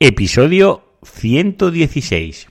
Episodio 0.00 0.84
116. 1.02 2.46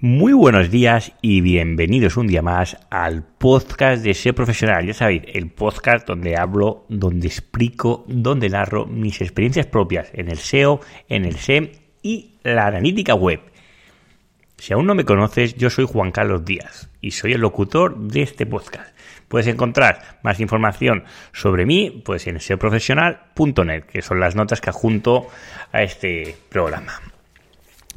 Muy 0.00 0.32
buenos 0.32 0.70
días 0.70 1.12
y 1.20 1.42
bienvenidos 1.42 2.16
un 2.16 2.26
día 2.26 2.40
más 2.40 2.78
al 2.88 3.22
podcast 3.22 4.02
de 4.02 4.14
SEO 4.14 4.34
Profesional. 4.34 4.86
Ya 4.86 4.94
sabéis, 4.94 5.24
el 5.34 5.50
podcast 5.50 6.08
donde 6.08 6.38
hablo, 6.38 6.86
donde 6.88 7.26
explico, 7.26 8.06
donde 8.08 8.48
narro 8.48 8.86
mis 8.86 9.20
experiencias 9.20 9.66
propias 9.66 10.08
en 10.14 10.30
el 10.30 10.38
SEO, 10.38 10.80
en 11.10 11.26
el 11.26 11.36
SEM 11.36 11.68
y 12.02 12.36
la 12.44 12.68
analítica 12.68 13.14
web. 13.14 13.40
Si 14.58 14.72
aún 14.72 14.86
no 14.86 14.94
me 14.94 15.04
conoces, 15.04 15.54
yo 15.54 15.70
soy 15.70 15.86
Juan 15.86 16.12
Carlos 16.12 16.44
Díaz 16.44 16.88
y 17.00 17.10
soy 17.10 17.32
el 17.32 17.40
locutor 17.40 17.96
de 17.98 18.22
este 18.22 18.46
podcast. 18.46 18.96
Puedes 19.28 19.46
encontrar 19.48 20.18
más 20.22 20.40
información 20.40 21.04
sobre 21.32 21.66
mí 21.66 22.02
pues 22.04 22.26
en 22.26 22.40
seoprofesional.net, 22.40 23.84
que 23.84 24.02
son 24.02 24.20
las 24.20 24.34
notas 24.34 24.60
que 24.60 24.70
adjunto 24.70 25.28
a 25.72 25.82
este 25.82 26.36
programa. 26.48 27.00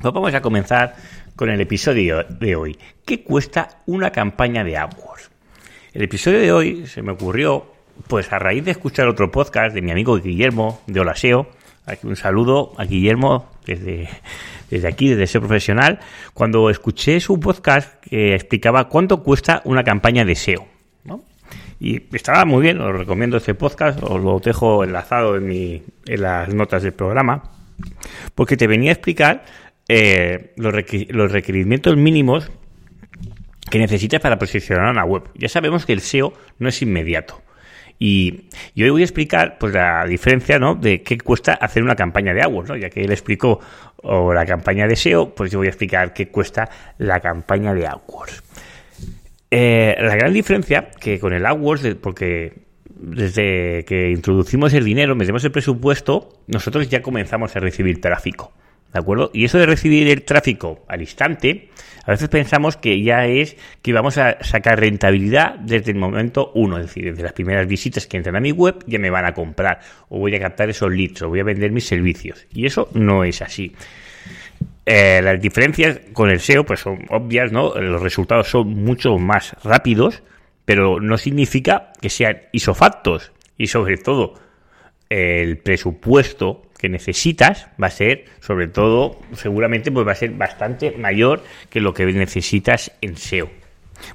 Pues 0.01 0.13
vamos 0.13 0.33
a 0.33 0.41
comenzar 0.41 0.95
con 1.35 1.49
el 1.49 1.61
episodio 1.61 2.23
de 2.23 2.55
hoy. 2.55 2.77
¿Qué 3.05 3.23
cuesta 3.23 3.81
una 3.85 4.11
campaña 4.11 4.63
de 4.63 4.77
AdWords? 4.77 5.31
El 5.93 6.03
episodio 6.03 6.39
de 6.39 6.51
hoy 6.51 6.87
se 6.87 7.01
me 7.01 7.13
ocurrió 7.13 7.73
pues 8.07 8.31
a 8.31 8.39
raíz 8.39 8.65
de 8.65 8.71
escuchar 8.71 9.07
otro 9.07 9.31
podcast 9.31 9.73
de 9.73 9.81
mi 9.81 9.91
amigo 9.91 10.17
Guillermo 10.17 10.81
de 10.87 10.99
Olaseo. 10.99 11.49
Un 12.03 12.15
saludo 12.15 12.73
a 12.77 12.85
Guillermo 12.85 13.49
desde 13.65 14.09
desde 14.69 14.87
aquí, 14.87 15.09
desde 15.09 15.27
SEO 15.27 15.41
Profesional, 15.41 15.99
cuando 16.33 16.69
escuché 16.69 17.19
su 17.19 17.39
podcast 17.39 17.99
que 18.01 18.35
explicaba 18.35 18.87
cuánto 18.87 19.23
cuesta 19.23 19.61
una 19.65 19.83
campaña 19.83 20.25
de 20.25 20.35
SEO. 20.35 20.67
Y 21.81 22.13
estaba 22.13 22.43
muy 22.43 22.61
bien, 22.61 22.81
os 22.81 22.93
recomiendo 22.93 23.37
este 23.37 23.55
podcast, 23.55 24.03
os 24.03 24.21
lo 24.21 24.39
dejo 24.39 24.83
enlazado 24.83 25.37
en, 25.37 25.47
mi, 25.47 25.81
en 26.07 26.21
las 26.21 26.53
notas 26.53 26.83
del 26.83 26.91
programa, 26.91 27.51
porque 28.35 28.57
te 28.57 28.67
venía 28.67 28.91
a 28.91 28.93
explicar 28.93 29.45
eh, 29.87 30.51
los, 30.57 30.73
los 31.07 31.31
requerimientos 31.31 31.95
mínimos 31.95 32.51
que 33.71 33.79
necesitas 33.79 34.19
para 34.19 34.37
posicionar 34.37 34.91
una 34.91 35.05
web. 35.05 35.23
Ya 35.35 35.47
sabemos 35.47 35.85
que 35.85 35.93
el 35.93 36.01
SEO 36.01 36.33
no 36.57 36.67
es 36.67 36.81
inmediato. 36.81 37.41
Y, 38.01 38.45
hoy 38.77 38.89
voy 38.89 39.01
a 39.01 39.05
explicar 39.05 39.57
pues 39.59 39.73
la 39.73 40.05
diferencia 40.05 40.57
¿no? 40.57 40.75
de 40.75 41.03
qué 41.03 41.17
cuesta 41.17 41.53
hacer 41.53 41.83
una 41.83 41.95
campaña 41.95 42.33
de 42.33 42.41
AdWords, 42.41 42.69
¿no? 42.69 42.77
ya 42.77 42.89
que 42.89 43.03
él 43.03 43.11
explicó 43.11 43.59
la 44.01 44.45
campaña 44.45 44.87
de 44.87 44.95
SEO, 44.95 45.35
pues 45.35 45.51
yo 45.51 45.59
voy 45.59 45.67
a 45.67 45.71
explicar 45.71 46.13
qué 46.13 46.29
cuesta 46.29 46.69
la 46.97 47.19
campaña 47.19 47.73
de 47.73 47.85
AdWords. 47.85 48.43
Eh, 49.51 49.97
la 49.99 50.15
gran 50.15 50.31
diferencia 50.31 50.89
que 50.91 51.19
con 51.19 51.33
el 51.33 51.45
AdWords, 51.45 51.95
porque 51.95 52.53
desde 52.85 53.83
que 53.85 54.11
introducimos 54.11 54.73
el 54.73 54.85
dinero, 54.85 55.15
metemos 55.15 55.43
el 55.43 55.51
presupuesto, 55.51 56.29
nosotros 56.47 56.87
ya 56.89 57.01
comenzamos 57.01 57.55
a 57.55 57.59
recibir 57.59 57.99
tráfico. 57.99 58.53
¿De 58.93 58.99
acuerdo? 58.99 59.29
Y 59.33 59.45
eso 59.45 59.59
de 59.59 59.67
recibir 59.67 60.07
el 60.07 60.23
tráfico 60.23 60.83
al 60.87 61.01
instante, 61.01 61.69
a 62.09 62.13
veces 62.13 62.29
pensamos 62.29 62.75
que 62.75 63.03
ya 63.03 63.27
es 63.27 63.55
que 63.83 63.93
vamos 63.93 64.17
a 64.17 64.43
sacar 64.43 64.79
rentabilidad 64.79 65.59
desde 65.59 65.91
el 65.91 65.97
momento 65.97 66.51
uno, 66.55 66.79
es 66.79 66.87
decir, 66.87 67.05
desde 67.05 67.21
las 67.21 67.33
primeras 67.33 67.67
visitas 67.67 68.07
que 68.07 68.17
entran 68.17 68.35
a 68.35 68.39
mi 68.39 68.51
web 68.51 68.83
ya 68.87 68.97
me 68.97 69.11
van 69.11 69.25
a 69.25 69.35
comprar, 69.35 69.79
o 70.09 70.17
voy 70.17 70.33
a 70.33 70.39
captar 70.39 70.71
esos 70.71 70.91
leads, 70.91 71.21
o 71.21 71.29
voy 71.29 71.41
a 71.41 71.43
vender 71.43 71.71
mis 71.71 71.85
servicios. 71.85 72.47
Y 72.51 72.65
eso 72.65 72.89
no 72.95 73.23
es 73.23 73.43
así. 73.43 73.75
Eh, 74.87 75.21
las 75.23 75.39
diferencias 75.39 75.99
con 76.11 76.31
el 76.31 76.39
SEO 76.39 76.65
pues 76.65 76.79
son 76.79 77.05
obvias, 77.09 77.51
¿no? 77.51 77.75
Los 77.75 78.01
resultados 78.01 78.49
son 78.49 78.69
mucho 78.69 79.19
más 79.19 79.55
rápidos, 79.63 80.23
pero 80.65 80.99
no 80.99 81.15
significa 81.15 81.93
que 82.01 82.09
sean 82.09 82.39
isofactos. 82.51 83.31
Y 83.55 83.67
sobre 83.67 83.97
todo, 83.97 84.33
el 85.09 85.59
presupuesto 85.59 86.68
que 86.79 86.87
necesitas 86.87 87.67
va 87.81 87.87
a 87.87 87.91
ser, 87.91 88.25
sobre 88.39 88.67
todo, 88.67 89.19
seguramente 89.33 89.91
pues 89.91 90.07
va 90.07 90.13
a 90.13 90.15
ser 90.15 90.31
bastante 90.31 90.91
mayor 90.91 91.43
que 91.69 91.81
lo 91.81 91.93
que 91.93 92.05
necesitas 92.05 92.91
en 93.01 93.17
SEO. 93.17 93.49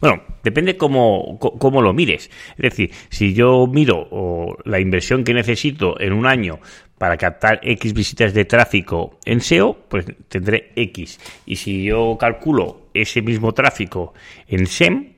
Bueno, 0.00 0.22
depende 0.42 0.78
cómo, 0.78 1.38
cómo 1.38 1.82
lo 1.82 1.92
mires. 1.92 2.30
Es 2.56 2.62
decir, 2.62 2.90
si 3.10 3.34
yo 3.34 3.66
miro 3.66 4.56
la 4.64 4.80
inversión 4.80 5.24
que 5.24 5.34
necesito 5.34 6.00
en 6.00 6.14
un 6.14 6.26
año 6.26 6.58
para 6.96 7.18
captar 7.18 7.60
X 7.62 7.92
visitas 7.92 8.32
de 8.32 8.46
tráfico 8.46 9.18
en 9.26 9.42
SEO, 9.42 9.76
pues 9.90 10.06
tendré 10.28 10.72
X. 10.74 11.20
Y 11.44 11.56
si 11.56 11.84
yo 11.84 12.16
calculo 12.18 12.88
ese 12.94 13.20
mismo 13.20 13.52
tráfico 13.52 14.14
en 14.48 14.66
SEM, 14.66 15.12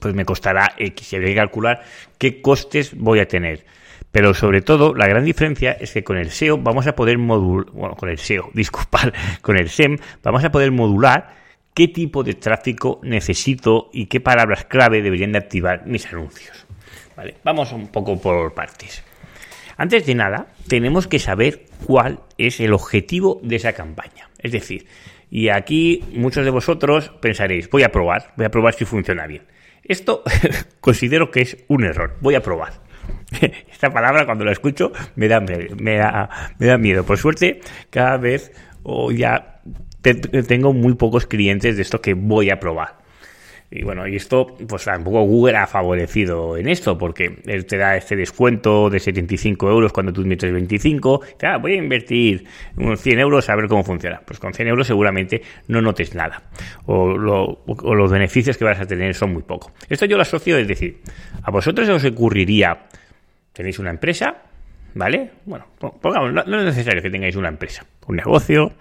pues 0.00 0.14
me 0.14 0.24
costará 0.24 0.74
X. 0.76 1.12
Y 1.12 1.16
hay 1.16 1.22
que 1.26 1.34
calcular 1.36 1.84
qué 2.18 2.42
costes 2.42 2.96
voy 2.96 3.20
a 3.20 3.28
tener. 3.28 3.64
Pero 4.12 4.34
sobre 4.34 4.60
todo, 4.60 4.94
la 4.94 5.06
gran 5.06 5.24
diferencia 5.24 5.72
es 5.72 5.92
que 5.92 6.02
con 6.02 6.16
el 6.16 6.30
SEO 6.30 6.58
vamos 6.58 6.86
a 6.86 6.96
poder 6.96 7.18
modular, 7.18 7.70
bueno, 7.72 7.94
con 7.94 8.08
el 8.08 8.18
SEO, 8.18 8.50
disculpar, 8.54 9.12
con 9.40 9.56
el 9.56 9.68
SEM 9.68 9.96
vamos 10.22 10.44
a 10.44 10.50
poder 10.50 10.72
modular 10.72 11.34
qué 11.74 11.88
tipo 11.88 12.22
de 12.24 12.34
tráfico 12.34 13.00
necesito 13.02 13.90
y 13.92 14.06
qué 14.06 14.20
palabras 14.20 14.64
clave 14.64 15.02
deberían 15.02 15.32
de 15.32 15.38
activar 15.38 15.86
mis 15.86 16.06
anuncios. 16.06 16.66
Vale, 17.16 17.36
vamos 17.44 17.72
un 17.72 17.88
poco 17.88 18.20
por 18.20 18.54
partes. 18.54 19.04
Antes 19.76 20.04
de 20.04 20.14
nada, 20.14 20.48
tenemos 20.68 21.06
que 21.06 21.18
saber 21.18 21.66
cuál 21.86 22.20
es 22.36 22.60
el 22.60 22.72
objetivo 22.72 23.40
de 23.42 23.56
esa 23.56 23.72
campaña. 23.72 24.28
Es 24.38 24.52
decir, 24.52 24.86
y 25.30 25.48
aquí 25.48 26.04
muchos 26.12 26.44
de 26.44 26.50
vosotros 26.50 27.12
pensaréis, 27.20 27.70
voy 27.70 27.84
a 27.84 27.92
probar, 27.92 28.32
voy 28.36 28.46
a 28.46 28.50
probar 28.50 28.74
si 28.74 28.84
funciona 28.84 29.26
bien. 29.26 29.44
Esto 29.84 30.22
considero 30.80 31.30
que 31.30 31.42
es 31.42 31.64
un 31.68 31.84
error, 31.84 32.16
voy 32.20 32.34
a 32.34 32.42
probar. 32.42 32.89
Esta 33.72 33.92
palabra 33.92 34.26
cuando 34.26 34.44
la 34.44 34.52
escucho 34.52 34.92
me 35.16 35.28
da, 35.28 35.40
me 35.40 35.96
da, 35.96 36.78
miedo. 36.78 37.04
Por 37.04 37.18
suerte, 37.18 37.60
cada 37.90 38.16
vez 38.16 38.52
o 38.82 39.12
ya 39.12 39.60
tengo 40.02 40.72
muy 40.72 40.94
pocos 40.94 41.26
clientes 41.26 41.76
de 41.76 41.82
esto 41.82 42.00
que 42.00 42.14
voy 42.14 42.50
a 42.50 42.58
probar. 42.58 43.00
Y 43.72 43.84
bueno, 43.84 44.04
y 44.08 44.16
esto, 44.16 44.56
pues 44.68 44.84
tampoco 44.84 45.22
Google 45.22 45.56
ha 45.56 45.66
favorecido 45.68 46.56
en 46.56 46.68
esto, 46.68 46.98
porque 46.98 47.38
él 47.46 47.66
te 47.66 47.76
da 47.76 47.96
este 47.96 48.16
descuento 48.16 48.90
de 48.90 48.98
75 48.98 49.70
euros 49.70 49.92
cuando 49.92 50.12
tú 50.12 50.22
inviertes 50.22 50.52
25. 50.52 51.20
Ah, 51.44 51.58
voy 51.58 51.74
a 51.74 51.76
invertir 51.76 52.44
unos 52.76 53.00
100 53.00 53.20
euros 53.20 53.48
a 53.48 53.54
ver 53.54 53.68
cómo 53.68 53.84
funciona. 53.84 54.20
Pues 54.26 54.40
con 54.40 54.52
100 54.52 54.66
euros 54.66 54.88
seguramente 54.88 55.42
no 55.68 55.80
notes 55.80 56.16
nada. 56.16 56.42
O, 56.86 57.56
o 57.64 57.94
los 57.94 58.10
beneficios 58.10 58.56
que 58.56 58.64
vas 58.64 58.80
a 58.80 58.86
tener 58.86 59.14
son 59.14 59.34
muy 59.34 59.42
pocos. 59.42 59.72
Esto 59.88 60.04
yo 60.04 60.16
lo 60.16 60.22
asocio, 60.22 60.58
es 60.58 60.66
decir, 60.66 60.98
a 61.40 61.52
vosotros 61.52 61.88
os 61.90 62.04
ocurriría 62.04 62.88
tenéis 63.52 63.78
una 63.78 63.90
empresa, 63.90 64.36
¿vale? 64.94 65.30
Bueno, 65.44 65.66
pongamos, 65.78 66.32
no, 66.32 66.40
es 66.40 66.64
necesario 66.64 67.02
que 67.02 67.10
tengáis 67.10 67.36
una 67.36 67.48
empresa, 67.48 67.84
un 68.06 68.16
negocio. 68.16 68.72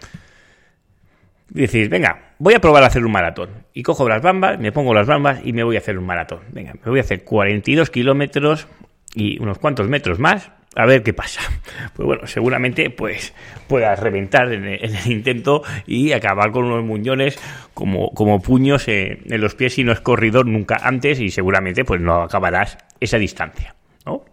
Decís, 1.49 1.89
venga, 1.89 2.33
voy 2.37 2.53
a 2.53 2.59
probar 2.59 2.83
a 2.83 2.87
hacer 2.87 3.03
un 3.03 3.11
maratón. 3.11 3.49
Y 3.73 3.83
cojo 3.83 4.07
las 4.07 4.21
bambas, 4.21 4.59
me 4.59 4.71
pongo 4.71 4.93
las 4.93 5.07
bambas 5.07 5.39
y 5.43 5.53
me 5.53 5.63
voy 5.63 5.75
a 5.75 5.79
hacer 5.79 5.97
un 5.97 6.05
maratón. 6.05 6.41
Venga, 6.51 6.73
me 6.73 6.89
voy 6.89 6.99
a 6.99 7.01
hacer 7.01 7.23
42 7.23 7.89
kilómetros 7.89 8.67
y 9.15 9.41
unos 9.41 9.57
cuantos 9.57 9.87
metros 9.87 10.19
más 10.19 10.51
a 10.75 10.85
ver 10.85 11.03
qué 11.03 11.13
pasa. 11.13 11.41
Pues 11.95 12.05
bueno, 12.05 12.27
seguramente 12.27 12.89
pues 12.89 13.33
puedas 13.67 13.99
reventar 13.99 14.53
en 14.53 14.65
el, 14.65 14.95
intento 15.05 15.63
y 15.85 16.13
acabar 16.13 16.51
con 16.51 16.65
unos 16.65 16.83
muñones 16.83 17.37
como, 17.73 18.11
como 18.11 18.41
puños 18.41 18.87
en, 18.87 19.23
en, 19.25 19.41
los 19.41 19.55
pies 19.55 19.73
si 19.73 19.83
no 19.83 19.91
es 19.91 19.99
corredor 19.99 20.45
nunca 20.45 20.77
antes 20.81 21.19
y 21.19 21.29
seguramente 21.29 21.83
pues 21.83 21.99
no 21.99 22.21
acabarás 22.21 22.77
esa 22.99 23.17
distancia. 23.17 23.75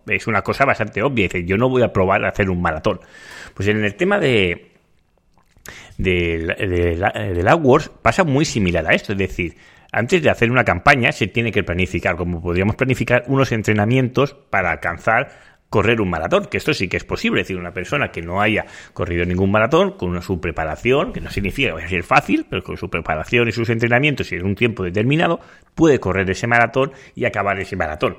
Es 0.07 0.27
una 0.27 0.43
cosa 0.43 0.65
bastante 0.65 1.03
obvia. 1.03 1.25
Dice, 1.25 1.45
yo 1.45 1.57
no 1.57 1.69
voy 1.69 1.83
a 1.83 1.93
probar 1.93 2.25
a 2.25 2.29
hacer 2.29 2.51
un 2.51 2.61
maratón. 2.61 3.01
Pues 3.55 3.69
en 3.69 3.85
el 3.85 3.95
tema 3.95 4.19
de, 4.19 4.73
de, 5.99 6.55
del 7.35 7.49
AdWords 7.49 7.91
pasa 8.03 8.25
muy 8.25 8.45
similar 8.45 8.87
a 8.87 8.95
esto. 8.95 9.13
Es 9.13 9.19
decir, 9.19 9.57
antes 9.93 10.23
de 10.23 10.31
hacer 10.31 10.51
una 10.51 10.65
campaña 10.65 11.13
se 11.13 11.27
tiene 11.27 11.53
que 11.53 11.63
planificar, 11.63 12.17
como 12.17 12.43
podríamos 12.43 12.77
planificar 12.77 13.25
unos 13.29 13.53
entrenamientos 13.53 14.35
para 14.35 14.71
alcanzar 14.71 15.57
correr 15.69 16.01
un 16.01 16.11
maratón, 16.11 16.47
que 16.47 16.59
esto 16.59 16.73
sí 16.73 16.89
que 16.89 16.97
es 16.97 17.05
posible, 17.05 17.41
es 17.41 17.49
decir, 17.49 17.59
una 17.59 17.73
persona 17.73 18.11
que 18.11 18.23
no 18.23 18.41
haya 18.41 18.67
corrido 18.93 19.25
ningún 19.25 19.51
maratón, 19.51 19.93
con 19.93 20.21
su 20.23 20.41
preparación, 20.41 21.13
que 21.13 21.21
no 21.21 21.31
significa 21.31 21.69
que 21.69 21.75
vaya 21.75 21.87
a 21.87 21.91
ser 21.91 22.03
fácil, 22.05 22.47
pero 22.49 22.63
con 22.63 22.77
su 22.77 22.89
preparación 22.89 23.49
y 23.49 23.53
sus 23.53 23.69
entrenamientos 23.69 24.31
y 24.33 24.37
en 24.37 24.47
un 24.47 24.55
tiempo 24.55 24.85
determinado, 24.85 25.41
puede 25.75 25.99
correr 25.99 26.31
ese 26.31 26.47
maratón 26.47 26.93
y 27.15 27.25
acabar 27.25 27.59
ese 27.59 27.77
maratón. 27.77 28.19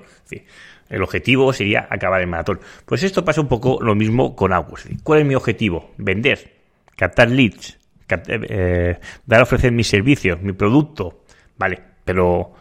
El 0.89 1.03
objetivo 1.03 1.51
sería 1.53 1.87
acabar 1.89 2.21
el 2.21 2.27
maratón. 2.27 2.59
Pues 2.85 3.03
esto 3.03 3.25
pasa 3.25 3.41
un 3.41 3.47
poco 3.47 3.79
lo 3.81 3.95
mismo 3.95 4.35
con 4.35 4.53
AdWords. 4.53 4.87
¿Cuál 5.03 5.19
es 5.19 5.25
mi 5.25 5.35
objetivo? 5.35 5.91
Vender, 5.97 6.53
captar 6.95 7.29
leads, 7.29 7.77
eh, 8.09 8.99
dar 9.25 9.39
a 9.39 9.43
ofrecer 9.43 9.71
mis 9.71 9.87
servicios, 9.87 10.41
mi 10.41 10.53
producto. 10.53 11.23
Vale, 11.57 11.81
pero, 12.05 12.53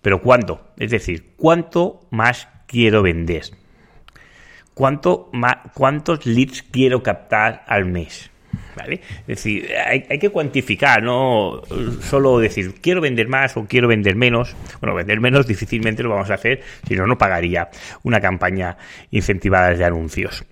pero 0.00 0.22
¿cuánto? 0.22 0.68
Es 0.76 0.90
decir, 0.90 1.32
¿cuánto 1.36 2.06
más 2.10 2.48
quiero 2.66 3.02
vender? 3.02 3.44
¿Cuánto 4.74 5.30
¿Cuántos 5.74 6.26
leads 6.26 6.62
quiero 6.62 7.02
captar 7.02 7.64
al 7.66 7.86
mes? 7.86 8.30
¿Vale? 8.76 9.00
Es 9.20 9.26
decir, 9.26 9.68
hay, 9.86 10.18
que 10.18 10.30
cuantificar, 10.30 11.02
no 11.02 11.62
solo 12.02 12.38
decir 12.38 12.74
quiero 12.80 13.00
vender 13.00 13.28
más 13.28 13.56
o 13.56 13.66
quiero 13.66 13.88
vender 13.88 14.16
menos. 14.16 14.54
Bueno, 14.80 14.94
vender 14.94 15.20
menos 15.20 15.46
difícilmente 15.46 16.02
lo 16.02 16.10
vamos 16.10 16.30
a 16.30 16.34
hacer, 16.34 16.62
si 16.86 16.94
no, 16.94 17.06
no 17.06 17.18
pagaría 17.18 17.70
una 18.02 18.20
campaña 18.20 18.76
incentivada 19.10 19.74
de 19.74 19.84
anuncios. 19.84 20.44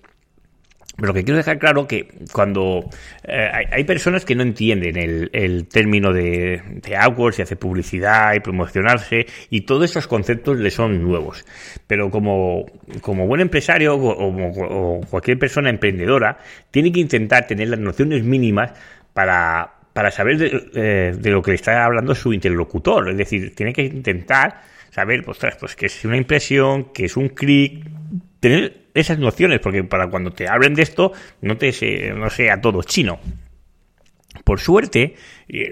Lo 0.97 1.13
que 1.13 1.25
quiero 1.25 1.37
dejar 1.37 1.59
claro 1.59 1.87
que 1.87 2.07
cuando 2.31 2.89
eh, 3.27 3.49
hay, 3.69 3.83
personas 3.83 4.23
que 4.23 4.33
no 4.33 4.43
entienden 4.43 4.95
el, 4.95 5.67
término 5.67 6.13
de, 6.13 6.61
de 6.81 6.95
AdWords 6.95 7.39
y 7.39 7.41
hacer 7.41 7.57
publicidad 7.57 8.33
y 8.33 8.39
promocionarse 8.39 9.25
y 9.49 9.61
todos 9.61 9.91
esos 9.91 10.07
conceptos 10.07 10.57
les 10.57 10.73
son 10.73 11.03
nuevos. 11.03 11.45
Pero 11.85 12.09
como, 12.09 12.65
como 13.01 13.27
buen 13.27 13.41
empresario 13.41 13.95
o, 13.97 15.01
cualquier 15.09 15.37
persona 15.37 15.69
emprendedora 15.69 16.37
tiene 16.71 16.93
que 16.93 17.01
intentar 17.01 17.45
tener 17.45 17.67
las 17.67 17.79
nociones 17.79 18.23
mínimas 18.23 18.71
para, 19.13 19.73
para 19.91 20.11
saber 20.11 20.37
de, 20.37 20.69
eh, 20.75 21.15
de 21.17 21.29
lo 21.29 21.41
que 21.41 21.51
le 21.51 21.55
está 21.55 21.83
hablando 21.83 22.15
su 22.15 22.31
interlocutor. 22.31 23.09
Es 23.09 23.17
decir, 23.17 23.53
tiene 23.53 23.73
que 23.73 23.83
intentar 23.83 24.61
saber, 24.91 25.25
pues, 25.25 25.39
pues 25.59 25.75
que 25.75 25.87
es 25.87 26.05
una 26.05 26.15
impresión, 26.15 26.93
que 26.93 27.03
es 27.03 27.17
un 27.17 27.27
clic, 27.27 27.85
tener 28.39 28.84
esas 28.95 29.19
nociones, 29.19 29.59
porque 29.59 29.83
para 29.83 30.09
cuando 30.09 30.31
te 30.31 30.47
hablen 30.47 30.73
de 30.73 30.81
esto, 30.81 31.11
no 31.41 31.57
te 31.57 31.71
no 32.15 32.29
sea 32.29 32.59
todo 32.59 32.81
chino. 32.81 33.19
Por 34.43 34.59
suerte, 34.59 35.15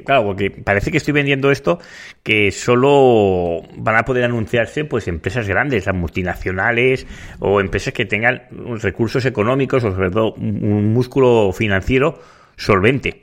claro, 0.06 0.25
porque 0.25 0.50
parece 0.50 0.90
que 0.90 0.98
estoy 0.98 1.14
vendiendo 1.14 1.52
esto 1.52 1.80
que 2.24 2.52
solo 2.52 3.62
van 3.75 3.98
a 3.98 4.06
poder 4.06 4.24
anunciarse 4.24 4.86
pues 4.86 5.08
empresas 5.08 5.48
grandes, 5.48 5.86
las 5.86 5.96
multinacionales 5.96 7.06
o 7.40 7.60
empresas 7.60 7.94
que 7.94 8.06
tengan 8.06 8.44
recursos 8.81 9.25
económicos 9.25 9.84
o 9.84 9.92
sobre 9.92 10.10
todo 10.10 10.34
un 10.34 10.94
músculo 10.94 11.52
financiero 11.52 12.20
solvente. 12.56 13.23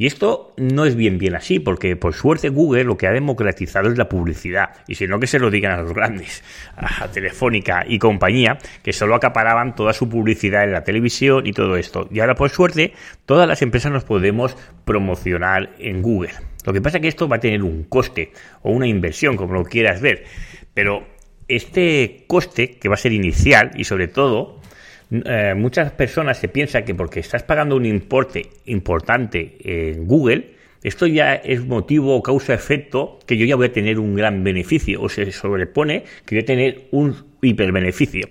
Y 0.00 0.06
esto 0.06 0.54
no 0.56 0.86
es 0.86 0.96
bien 0.96 1.18
bien 1.18 1.34
así, 1.34 1.60
porque 1.60 1.94
por 1.94 2.14
suerte 2.14 2.48
Google 2.48 2.84
lo 2.84 2.96
que 2.96 3.06
ha 3.06 3.12
democratizado 3.12 3.90
es 3.90 3.98
la 3.98 4.08
publicidad. 4.08 4.70
Y 4.88 4.94
si 4.94 5.06
no 5.06 5.20
que 5.20 5.26
se 5.26 5.38
lo 5.38 5.50
digan 5.50 5.72
a 5.72 5.82
los 5.82 5.92
grandes, 5.92 6.42
a 6.74 7.08
Telefónica 7.08 7.84
y 7.86 7.98
compañía, 7.98 8.56
que 8.82 8.94
solo 8.94 9.14
acaparaban 9.14 9.74
toda 9.74 9.92
su 9.92 10.08
publicidad 10.08 10.64
en 10.64 10.72
la 10.72 10.84
televisión 10.84 11.46
y 11.46 11.52
todo 11.52 11.76
esto. 11.76 12.08
Y 12.10 12.20
ahora 12.20 12.34
por 12.34 12.48
suerte 12.48 12.94
todas 13.26 13.46
las 13.46 13.60
empresas 13.60 13.92
nos 13.92 14.04
podemos 14.04 14.56
promocionar 14.86 15.74
en 15.78 16.00
Google. 16.00 16.32
Lo 16.64 16.72
que 16.72 16.80
pasa 16.80 16.96
es 16.96 17.02
que 17.02 17.08
esto 17.08 17.28
va 17.28 17.36
a 17.36 17.40
tener 17.40 17.62
un 17.62 17.84
coste 17.84 18.32
o 18.62 18.70
una 18.70 18.86
inversión, 18.86 19.36
como 19.36 19.52
lo 19.52 19.64
quieras 19.64 20.00
ver. 20.00 20.24
Pero 20.72 21.06
este 21.46 22.24
coste, 22.26 22.78
que 22.78 22.88
va 22.88 22.94
a 22.94 22.96
ser 22.96 23.12
inicial 23.12 23.72
y 23.74 23.84
sobre 23.84 24.08
todo 24.08 24.62
eh, 25.10 25.54
muchas 25.56 25.92
personas 25.92 26.38
se 26.38 26.48
piensan 26.48 26.84
que 26.84 26.94
porque 26.94 27.20
estás 27.20 27.42
pagando 27.42 27.76
un 27.76 27.86
importe 27.86 28.48
importante 28.66 29.56
en 29.60 30.06
Google, 30.06 30.54
esto 30.82 31.06
ya 31.06 31.34
es 31.34 31.64
motivo 31.66 32.16
o 32.16 32.22
causa-efecto 32.22 33.18
que 33.26 33.36
yo 33.36 33.44
ya 33.44 33.56
voy 33.56 33.66
a 33.66 33.72
tener 33.72 33.98
un 33.98 34.14
gran 34.14 34.42
beneficio 34.44 35.02
o 35.02 35.08
se 35.08 35.30
sobrepone 35.30 36.04
que 36.24 36.36
voy 36.36 36.42
a 36.42 36.46
tener 36.46 36.88
un 36.90 37.16
hiperbeneficio. 37.42 38.28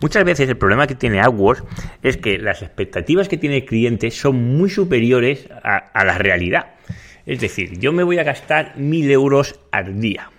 Muchas 0.00 0.24
veces 0.24 0.48
el 0.48 0.56
problema 0.56 0.86
que 0.86 0.94
tiene 0.94 1.20
AdWords 1.20 1.62
es 2.02 2.16
que 2.16 2.38
las 2.38 2.62
expectativas 2.62 3.28
que 3.28 3.36
tiene 3.36 3.56
el 3.56 3.64
cliente 3.66 4.10
son 4.10 4.56
muy 4.56 4.70
superiores 4.70 5.48
a, 5.62 5.76
a 5.76 6.04
la 6.04 6.16
realidad. 6.16 6.74
Es 7.26 7.40
decir, 7.40 7.78
yo 7.78 7.92
me 7.92 8.02
voy 8.02 8.18
a 8.18 8.24
gastar 8.24 8.78
mil 8.78 9.10
euros 9.10 9.60
al 9.70 10.00
día. 10.00 10.30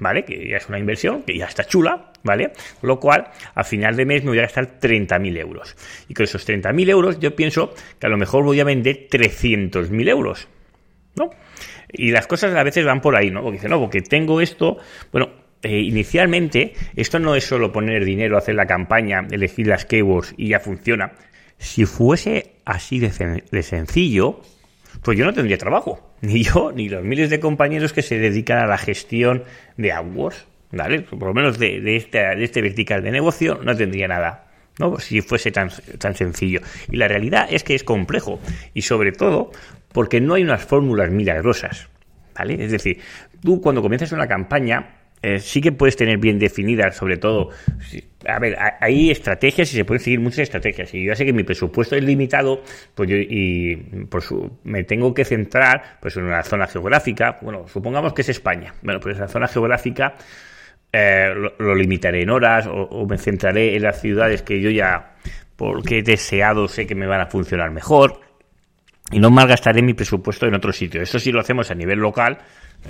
¿vale? 0.00 0.24
Que 0.24 0.48
ya 0.48 0.56
es 0.56 0.68
una 0.68 0.78
inversión, 0.78 1.22
que 1.22 1.36
ya 1.36 1.46
está 1.46 1.64
chula, 1.64 2.12
¿vale? 2.26 2.52
Lo 2.82 3.00
cual, 3.00 3.28
a 3.54 3.64
final 3.64 3.96
de 3.96 4.04
mes 4.04 4.22
me 4.22 4.30
voy 4.30 4.38
a 4.38 4.42
gastar 4.42 4.78
30.000 4.78 5.38
euros. 5.38 5.76
Y 6.08 6.14
con 6.14 6.24
esos 6.24 6.46
30.000 6.46 6.90
euros 6.90 7.18
yo 7.18 7.34
pienso 7.34 7.72
que 7.98 8.06
a 8.06 8.10
lo 8.10 8.18
mejor 8.18 8.44
voy 8.44 8.60
a 8.60 8.64
vender 8.64 9.08
300.000 9.08 10.08
euros, 10.08 10.48
¿no? 11.14 11.30
Y 11.90 12.10
las 12.10 12.26
cosas 12.26 12.54
a 12.54 12.62
veces 12.62 12.84
van 12.84 13.00
por 13.00 13.16
ahí, 13.16 13.30
¿no? 13.30 13.42
Porque 13.42 13.68
no, 13.68 13.80
porque 13.80 14.02
tengo 14.02 14.40
esto, 14.40 14.76
bueno, 15.12 15.30
eh, 15.62 15.80
inicialmente 15.80 16.74
esto 16.94 17.18
no 17.18 17.34
es 17.34 17.44
solo 17.44 17.72
poner 17.72 18.04
dinero, 18.04 18.36
hacer 18.36 18.56
la 18.56 18.66
campaña, 18.66 19.26
elegir 19.30 19.68
las 19.68 19.86
keywords 19.86 20.34
y 20.36 20.48
ya 20.48 20.60
funciona. 20.60 21.12
Si 21.58 21.86
fuese 21.86 22.56
así 22.66 22.98
de 22.98 23.62
sencillo, 23.62 24.42
pues 25.02 25.18
yo 25.18 25.24
no 25.24 25.32
tendría 25.32 25.58
trabajo. 25.58 26.14
Ni 26.20 26.42
yo, 26.42 26.72
ni 26.72 26.88
los 26.88 27.04
miles 27.04 27.30
de 27.30 27.40
compañeros 27.40 27.92
que 27.92 28.02
se 28.02 28.18
dedican 28.18 28.58
a 28.58 28.66
la 28.66 28.78
gestión 28.78 29.44
de 29.76 29.92
AdWords. 29.92 30.46
¿Vale? 30.72 31.02
Por 31.02 31.22
lo 31.22 31.34
menos 31.34 31.58
de, 31.58 31.80
de, 31.80 31.96
este, 31.96 32.60
vertical 32.60 33.02
de 33.02 33.10
negocio 33.10 33.60
no 33.62 33.76
tendría 33.76 34.08
nada. 34.08 34.48
¿no? 34.78 34.98
Si 34.98 35.20
fuese 35.22 35.50
tan, 35.50 35.70
tan 35.98 36.14
sencillo. 36.14 36.60
Y 36.90 36.96
la 36.96 37.08
realidad 37.08 37.46
es 37.50 37.64
que 37.64 37.74
es 37.74 37.84
complejo. 37.84 38.40
Y 38.74 38.82
sobre 38.82 39.12
todo 39.12 39.50
porque 39.92 40.20
no 40.20 40.34
hay 40.34 40.42
unas 40.42 40.64
fórmulas 40.64 41.10
milagrosas. 41.10 41.88
¿Vale? 42.36 42.62
Es 42.62 42.70
decir, 42.70 42.98
tú 43.42 43.60
cuando 43.62 43.80
comienzas 43.80 44.12
una 44.12 44.26
campaña, 44.26 44.96
eh, 45.22 45.40
sí 45.40 45.60
que 45.60 45.72
puedes 45.72 45.96
tener 45.96 46.18
bien 46.18 46.38
definidas, 46.38 46.96
sobre 46.96 47.16
todo, 47.16 47.48
a 48.28 48.38
ver, 48.38 48.56
hay 48.80 49.10
estrategias 49.10 49.72
y 49.72 49.76
se 49.76 49.84
pueden 49.84 50.02
seguir 50.02 50.20
muchas 50.20 50.40
estrategias. 50.40 50.92
Y 50.92 51.04
yo 51.04 51.14
sé 51.14 51.24
que 51.24 51.32
mi 51.32 51.42
presupuesto 51.42 51.96
es 51.96 52.04
limitado, 52.04 52.62
pues 52.94 53.08
yo 53.08 53.16
y 53.16 53.76
por 54.10 54.22
su, 54.22 54.58
me 54.64 54.84
tengo 54.84 55.14
que 55.14 55.24
centrar 55.24 55.98
pues 56.00 56.16
en 56.16 56.24
una 56.24 56.42
zona 56.42 56.66
geográfica. 56.66 57.38
Bueno, 57.40 57.66
supongamos 57.66 58.12
que 58.12 58.22
es 58.22 58.28
España. 58.28 58.74
Bueno, 58.82 59.00
pues 59.00 59.16
esa 59.16 59.28
zona 59.28 59.48
geográfica 59.48 60.14
eh, 60.92 61.32
lo, 61.58 61.74
limitaré 61.74 62.22
en 62.22 62.30
horas 62.30 62.66
o, 62.68 63.06
me 63.06 63.18
centraré 63.18 63.76
en 63.76 63.82
las 63.82 64.00
ciudades 64.00 64.42
que 64.42 64.60
yo 64.60 64.70
ya, 64.70 65.14
porque 65.56 65.98
he 65.98 66.02
deseado, 66.02 66.68
sé 66.68 66.86
que 66.86 66.94
me 66.94 67.06
van 67.06 67.20
a 67.20 67.26
funcionar 67.26 67.70
mejor. 67.70 68.20
Y 69.12 69.20
no 69.20 69.30
malgastaré 69.30 69.82
mi 69.82 69.94
presupuesto 69.94 70.46
en 70.46 70.54
otro 70.54 70.72
sitio. 70.72 71.00
Eso 71.00 71.20
sí 71.20 71.30
lo 71.30 71.40
hacemos 71.40 71.70
a 71.70 71.74
nivel 71.74 72.00
local 72.00 72.38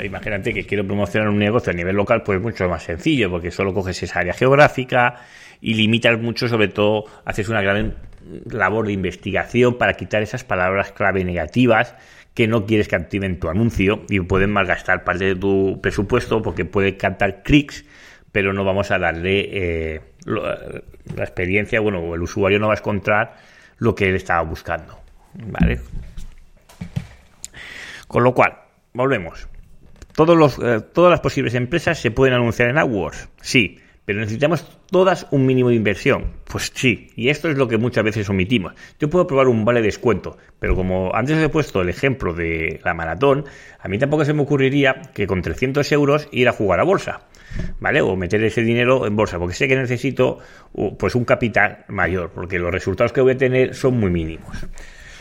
Imagínate 0.04 0.52
que 0.52 0.64
quiero 0.64 0.87
promocionar 0.87 1.28
un 1.28 1.38
negocio 1.38 1.72
a 1.72 1.75
nivel 1.75 1.96
local, 1.96 2.22
pues 2.22 2.37
es 2.37 2.43
mucho 2.43 2.69
más 2.69 2.82
sencillo, 2.82 3.31
porque 3.31 3.50
solo 3.50 3.72
coges 3.72 4.02
esa 4.02 4.20
área 4.20 4.34
geográfica 4.34 5.22
y 5.60 5.75
limitas 5.75 6.20
mucho, 6.20 6.49
sobre 6.49 6.69
todo 6.69 7.04
haces 7.25 7.49
una 7.49 7.62
gran 7.62 7.94
labor 8.50 8.87
de 8.87 8.92
investigación 8.92 9.78
para 9.78 9.94
quitar 9.94 10.22
esas 10.22 10.44
palabras 10.44 10.92
clave 10.92 11.25
negativas 11.25 11.94
que 12.36 12.46
no 12.46 12.66
quieres 12.66 12.86
que 12.86 12.96
activen 12.96 13.40
tu 13.40 13.48
anuncio 13.48 14.02
y 14.10 14.20
pueden 14.20 14.52
malgastar 14.52 15.04
parte 15.04 15.24
de 15.24 15.34
tu 15.34 15.80
presupuesto 15.80 16.42
porque 16.42 16.66
puede 16.66 16.98
captar 16.98 17.42
clics, 17.42 17.86
pero 18.30 18.52
no 18.52 18.62
vamos 18.62 18.90
a 18.90 18.98
darle 18.98 19.48
eh, 19.94 20.00
la 20.26 21.24
experiencia, 21.24 21.80
bueno, 21.80 22.14
el 22.14 22.20
usuario 22.20 22.58
no 22.58 22.68
va 22.68 22.74
a 22.74 22.76
encontrar 22.76 23.36
lo 23.78 23.94
que 23.94 24.10
él 24.10 24.16
estaba 24.16 24.42
buscando. 24.42 25.00
¿Vale? 25.32 25.80
Con 28.06 28.22
lo 28.22 28.34
cual, 28.34 28.52
volvemos. 28.92 29.48
Eh, 30.18 30.80
todas 30.92 31.11
las 31.11 31.20
posibles 31.20 31.54
empresas 31.54 31.99
se 31.99 32.11
pueden 32.11 32.34
anunciar 32.34 32.68
en 32.68 32.76
AdWords, 32.76 33.30
sí, 33.40 33.80
pero 34.06 34.20
necesitamos 34.20 34.64
todas 34.90 35.26
un 35.32 35.44
mínimo 35.44 35.68
de 35.68 35.75
inversión. 35.75 36.32
Pues 36.44 36.72
sí, 36.75 37.10
y 37.16 37.28
esto 37.28 37.50
es 37.50 37.58
lo 37.58 37.68
que 37.68 37.76
muchas 37.76 38.04
veces 38.04 38.30
omitimos. 38.30 38.72
Yo 38.98 39.10
puedo 39.10 39.26
probar 39.26 39.48
un 39.48 39.64
vale 39.64 39.80
de 39.80 39.86
descuento, 39.86 40.38
pero 40.58 40.75
como 40.75 41.14
antes 41.14 41.36
he 41.36 41.48
puesto 41.50 41.82
el 41.82 41.90
ejemplo 41.90 42.32
de 42.32 42.80
la 42.84 42.94
maratón, 42.94 43.44
a 43.80 43.88
mí 43.88 43.98
tampoco 43.98 44.25
se 44.25 44.32
me 44.32 44.42
ocurriría 44.42 45.02
que 45.12 45.26
con 45.26 45.42
300 45.42 45.90
euros 45.92 46.28
ir 46.32 46.48
a 46.48 46.52
jugar 46.52 46.80
a 46.80 46.84
bolsa. 46.84 47.26
¿Vale? 47.80 48.02
O 48.02 48.16
meter 48.16 48.42
ese 48.44 48.62
dinero 48.62 49.06
en 49.06 49.16
bolsa, 49.16 49.38
porque 49.38 49.54
sé 49.54 49.66
que 49.66 49.76
necesito 49.76 50.38
pues 50.98 51.14
un 51.14 51.25
capital 51.25 51.84
mayor, 51.88 52.30
porque 52.30 52.58
los 52.58 52.70
resultados 52.70 53.12
que 53.12 53.22
voy 53.22 53.32
a 53.32 53.38
tener 53.38 53.75
son 53.75 53.98
muy 53.98 54.10
mínimos. 54.10 54.56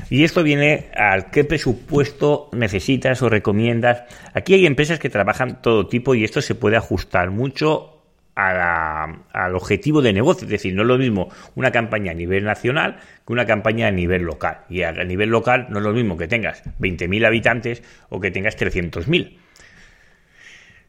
Y 0.09 0.23
esto 0.23 0.43
viene 0.43 0.89
al 0.95 1.31
qué 1.31 1.45
presupuesto 1.45 2.49
necesitas 2.51 3.21
o 3.21 3.29
recomiendas. 3.29 4.03
Aquí 4.33 4.53
hay 4.53 4.65
empresas 4.65 4.99
que 4.99 5.09
trabajan 5.09 5.61
todo 5.61 5.87
tipo 5.87 6.13
y 6.13 6.23
esto 6.23 6.41
se 6.41 6.55
puede 6.55 6.75
ajustar 6.75 7.31
mucho 7.31 7.94
al 8.35 9.55
objetivo 9.55 10.01
de 10.01 10.13
negocio. 10.13 10.45
Es 10.45 10.51
decir, 10.51 10.73
no 10.75 10.81
es 10.81 10.87
lo 10.87 10.97
mismo 10.97 11.29
una 11.55 11.71
campaña 11.71 12.11
a 12.11 12.15
nivel 12.15 12.43
nacional 12.43 12.97
que 13.25 13.33
una 13.33 13.45
campaña 13.45 13.87
a 13.87 13.91
nivel 13.91 14.23
local. 14.23 14.59
Y 14.69 14.83
a 14.83 14.91
nivel 14.91 15.29
local 15.29 15.67
no 15.69 15.79
es 15.79 15.83
lo 15.83 15.93
mismo 15.93 16.17
que 16.17 16.27
tengas 16.27 16.63
20.000 16.79 17.25
habitantes 17.25 17.83
o 18.09 18.19
que 18.19 18.31
tengas 18.31 18.57
300.000. 18.57 19.37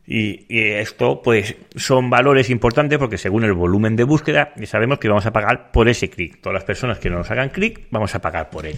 Y, 0.09 0.47
y, 0.49 0.61
esto, 0.73 1.21
pues, 1.21 1.57
son 1.75 2.11
valores 2.11 2.49
importantes 2.51 2.99
porque 2.99 3.19
según 3.19 3.43
el 3.45 3.53
volumen 3.53 3.97
de 3.97 4.05
búsqueda, 4.05 4.53
sabemos 4.65 4.99
que 4.99 5.09
vamos 5.09 5.27
a 5.27 5.33
pagar 5.33 5.73
por 5.73 5.89
ese 5.89 6.11
clic. 6.11 6.41
Todas 6.41 6.55
las 6.55 6.65
personas 6.65 6.99
que 6.99 7.11
no 7.11 7.19
nos 7.19 7.31
hagan 7.31 7.49
clic, 7.49 7.87
vamos 7.91 8.15
a 8.15 8.21
pagar 8.21 8.51
por 8.51 8.67
él. 8.67 8.77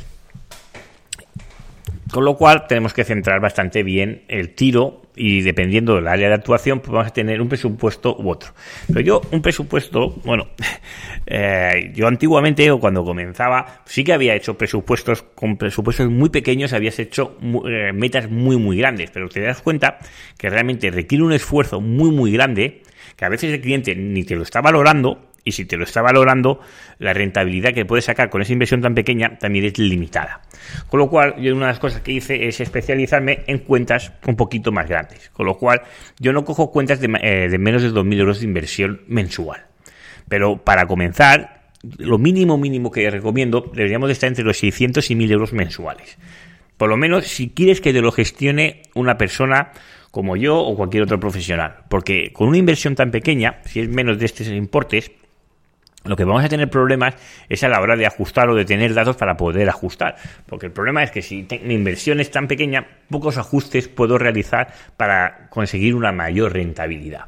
Con 2.13 2.25
lo 2.25 2.37
cual 2.37 2.67
tenemos 2.67 2.95
que 2.95 3.05
centrar 3.05 3.41
bastante 3.41 3.83
bien 3.83 4.23
el 4.29 4.55
tiro 4.55 5.03
y 5.15 5.43
dependiendo 5.43 5.97
del 5.97 6.07
área 6.07 6.29
de 6.29 6.35
actuación 6.35 6.81
pues 6.81 6.93
vamos 6.93 7.09
a 7.09 7.13
tener 7.13 7.41
un 7.43 7.49
presupuesto 7.49 8.17
u 8.19 8.31
otro. 8.31 8.53
Pero 8.87 9.01
yo 9.01 9.21
un 9.33 9.43
presupuesto, 9.43 10.11
bueno, 10.25 10.49
eh, 11.27 11.93
yo 11.95 12.07
antiguamente 12.07 12.71
o 12.71 12.79
cuando 12.79 13.05
comenzaba 13.05 13.83
sí 13.85 14.05
que 14.05 14.13
había 14.13 14.35
hecho 14.35 14.57
presupuestos 14.57 15.23
con 15.23 15.57
presupuestos 15.57 16.09
muy 16.09 16.31
pequeños, 16.31 16.73
habías 16.73 16.99
hecho 16.99 17.37
eh, 17.69 17.93
metas 17.93 18.31
muy 18.31 18.57
muy 18.57 18.79
grandes, 18.79 19.11
pero 19.11 19.29
te 19.29 19.41
das 19.41 19.61
cuenta 19.61 19.99
que 20.39 20.49
realmente 20.49 20.91
requiere 20.91 21.25
un 21.25 21.33
esfuerzo 21.33 21.81
muy 21.81 22.11
muy 22.11 22.33
grande 22.33 22.83
que 23.17 23.25
a 23.25 23.29
veces 23.29 23.53
el 23.53 23.61
cliente 23.61 23.95
ni 23.97 24.23
te 24.25 24.37
lo 24.37 24.43
está 24.43 24.61
valorando 24.61 25.28
y 25.45 25.53
si 25.53 25.65
te 25.65 25.77
lo 25.77 25.85
está 25.85 26.03
valorando, 26.03 26.61
la 26.99 27.13
rentabilidad 27.13 27.73
que 27.73 27.85
puedes 27.85 28.05
sacar 28.05 28.31
con 28.31 28.43
esa 28.43 28.53
inversión 28.53 28.81
tan 28.81 28.95
pequeña 28.95 29.39
también 29.39 29.65
es 29.65 29.79
limitada. 29.79 30.43
Con 30.89 31.01
lo 31.01 31.09
cual, 31.09 31.37
yo 31.41 31.55
una 31.55 31.67
de 31.67 31.73
las 31.73 31.81
cosas 31.81 32.03
que 32.03 32.13
hice 32.13 32.49
es 32.49 32.61
especializarme 32.61 33.45
en 33.47 33.59
cuentas 33.59 34.13
un 34.27 34.37
poquito 34.37 34.73
más 34.73 34.89
grandes. 34.89 35.31
Con 35.31 35.47
lo 35.47 35.57
cual, 35.57 35.83
yo 36.19 36.33
no 36.33 36.45
cojo 36.45 36.71
cuentas 36.71 37.01
de, 37.01 37.09
eh, 37.23 37.49
de 37.49 37.59
menos 37.59 37.83
de 37.83 37.91
2.000 37.91 38.19
euros 38.19 38.41
de 38.41 38.47
inversión 38.47 39.03
mensual. 39.07 39.65
Pero 40.29 40.59
para 40.59 40.87
comenzar, 40.87 41.71
lo 41.97 42.19
mínimo 42.19 42.59
mínimo 42.59 42.91
que 42.91 43.09
recomiendo 43.11 43.71
deberíamos 43.73 44.09
de 44.09 44.13
estar 44.13 44.29
entre 44.29 44.45
los 44.45 44.59
600 44.59 45.11
y 45.11 45.15
1000 45.15 45.33
euros 45.33 45.53
mensuales. 45.53 46.19
Por 46.77 46.89
lo 46.89 46.97
menos 46.97 47.27
si 47.27 47.51
quieres 47.51 47.81
que 47.81 47.93
te 47.93 48.01
lo 48.01 48.13
gestione 48.13 48.83
una 48.95 49.17
persona 49.17 49.73
como 50.11 50.37
yo 50.37 50.59
o 50.59 50.77
cualquier 50.77 51.05
otro 51.05 51.21
profesional. 51.21 51.85
Porque 51.89 52.33
con 52.33 52.49
una 52.49 52.59
inversión 52.59 52.95
tan 52.95 53.11
pequeña, 53.11 53.61
si 53.65 53.81
es 53.81 53.89
menos 53.89 54.19
de 54.19 54.27
estos 54.27 54.49
importes, 54.49 55.11
lo 56.05 56.17
que 56.17 56.25
vamos 56.25 56.45
a 56.45 56.49
tener 56.49 56.71
problemas 56.71 57.15
es 57.49 57.65
a 57.65 57.69
la 57.69 57.81
hora 57.81 57.97
de 57.97 58.07
ajustar 58.07 58.49
o 58.49 58.55
de 58.55 58.65
tener 58.65 58.95
datos 58.95 59.17
para 59.17 59.37
poder 59.37 59.69
ajustar. 59.69 60.17
Porque 60.47 60.67
el 60.67 60.73
problema 60.73 61.03
es 61.03 61.11
que 61.11 61.23
si 61.23 61.47
mi 61.65 61.75
inversión 61.75 62.21
es 62.21 62.31
tan 62.31 62.47
pequeña, 62.47 62.87
pocos 63.11 63.37
ajustes 63.37 63.89
puedo 63.89 64.17
realizar 64.17 64.73
para 64.97 65.49
conseguir 65.51 65.95
una 65.95 66.13
mayor 66.13 66.53
rentabilidad. 66.53 67.27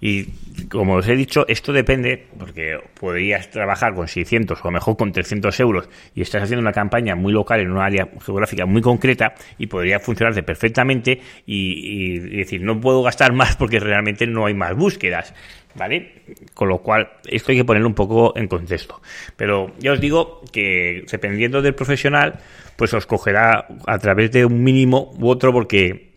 Y 0.00 0.24
como 0.68 0.94
os 0.94 1.08
he 1.08 1.16
dicho, 1.16 1.46
esto 1.48 1.72
depende, 1.72 2.26
porque 2.38 2.78
podrías 2.98 3.50
trabajar 3.50 3.94
con 3.94 4.08
600 4.08 4.58
o 4.62 4.70
mejor 4.70 4.96
con 4.96 5.12
300 5.12 5.58
euros 5.60 5.88
y 6.14 6.22
estás 6.22 6.42
haciendo 6.42 6.62
una 6.62 6.72
campaña 6.72 7.14
muy 7.14 7.32
local 7.32 7.60
en 7.60 7.70
un 7.70 7.78
área 7.78 8.08
geográfica 8.24 8.66
muy 8.66 8.82
concreta 8.82 9.34
y 9.58 9.66
podría 9.66 10.00
funcionarte 10.00 10.42
perfectamente 10.42 11.20
y, 11.46 12.18
decir, 12.18 12.62
no 12.62 12.80
puedo 12.80 13.02
gastar 13.02 13.32
más 13.32 13.56
porque 13.56 13.80
realmente 13.80 14.26
no 14.26 14.46
hay 14.46 14.54
más 14.54 14.74
búsquedas. 14.76 15.34
¿Vale? 15.78 16.22
Con 16.54 16.70
lo 16.70 16.78
cual, 16.78 17.06
esto 17.26 17.52
hay 17.52 17.58
que 17.58 17.64
ponerlo 17.66 17.86
un 17.86 17.94
poco 17.94 18.32
en 18.34 18.48
contexto. 18.48 19.02
Pero 19.36 19.74
ya 19.78 19.92
os 19.92 20.00
digo 20.00 20.40
que 20.50 21.04
dependiendo 21.10 21.60
del 21.60 21.74
profesional, 21.74 22.40
pues 22.76 22.94
os 22.94 23.04
cogerá 23.04 23.66
a 23.86 23.98
través 23.98 24.30
de 24.32 24.46
un 24.46 24.64
mínimo 24.64 25.12
u 25.18 25.28
otro 25.28 25.52
porque, 25.52 26.14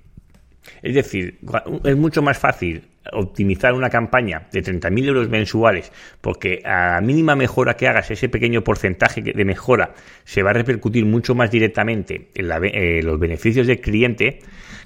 es 0.81 0.95
decir, 0.95 1.39
es 1.83 1.97
mucho 1.97 2.21
más 2.21 2.37
fácil 2.37 2.83
optimizar 3.13 3.73
una 3.73 3.89
campaña 3.89 4.47
de 4.51 4.61
30.000 4.61 5.07
euros 5.07 5.29
mensuales, 5.29 5.91
porque 6.21 6.61
a 6.65 6.95
la 6.95 7.01
mínima 7.01 7.35
mejora 7.35 7.75
que 7.75 7.87
hagas, 7.87 8.11
ese 8.11 8.29
pequeño 8.29 8.63
porcentaje 8.63 9.21
de 9.21 9.45
mejora 9.45 9.93
se 10.23 10.43
va 10.43 10.51
a 10.51 10.53
repercutir 10.53 11.05
mucho 11.05 11.35
más 11.35 11.51
directamente 11.51 12.29
en, 12.33 12.51
eh, 12.63 13.01
los 13.03 13.19
beneficios 13.19 13.67
del 13.67 13.79
cliente, 13.79 14.39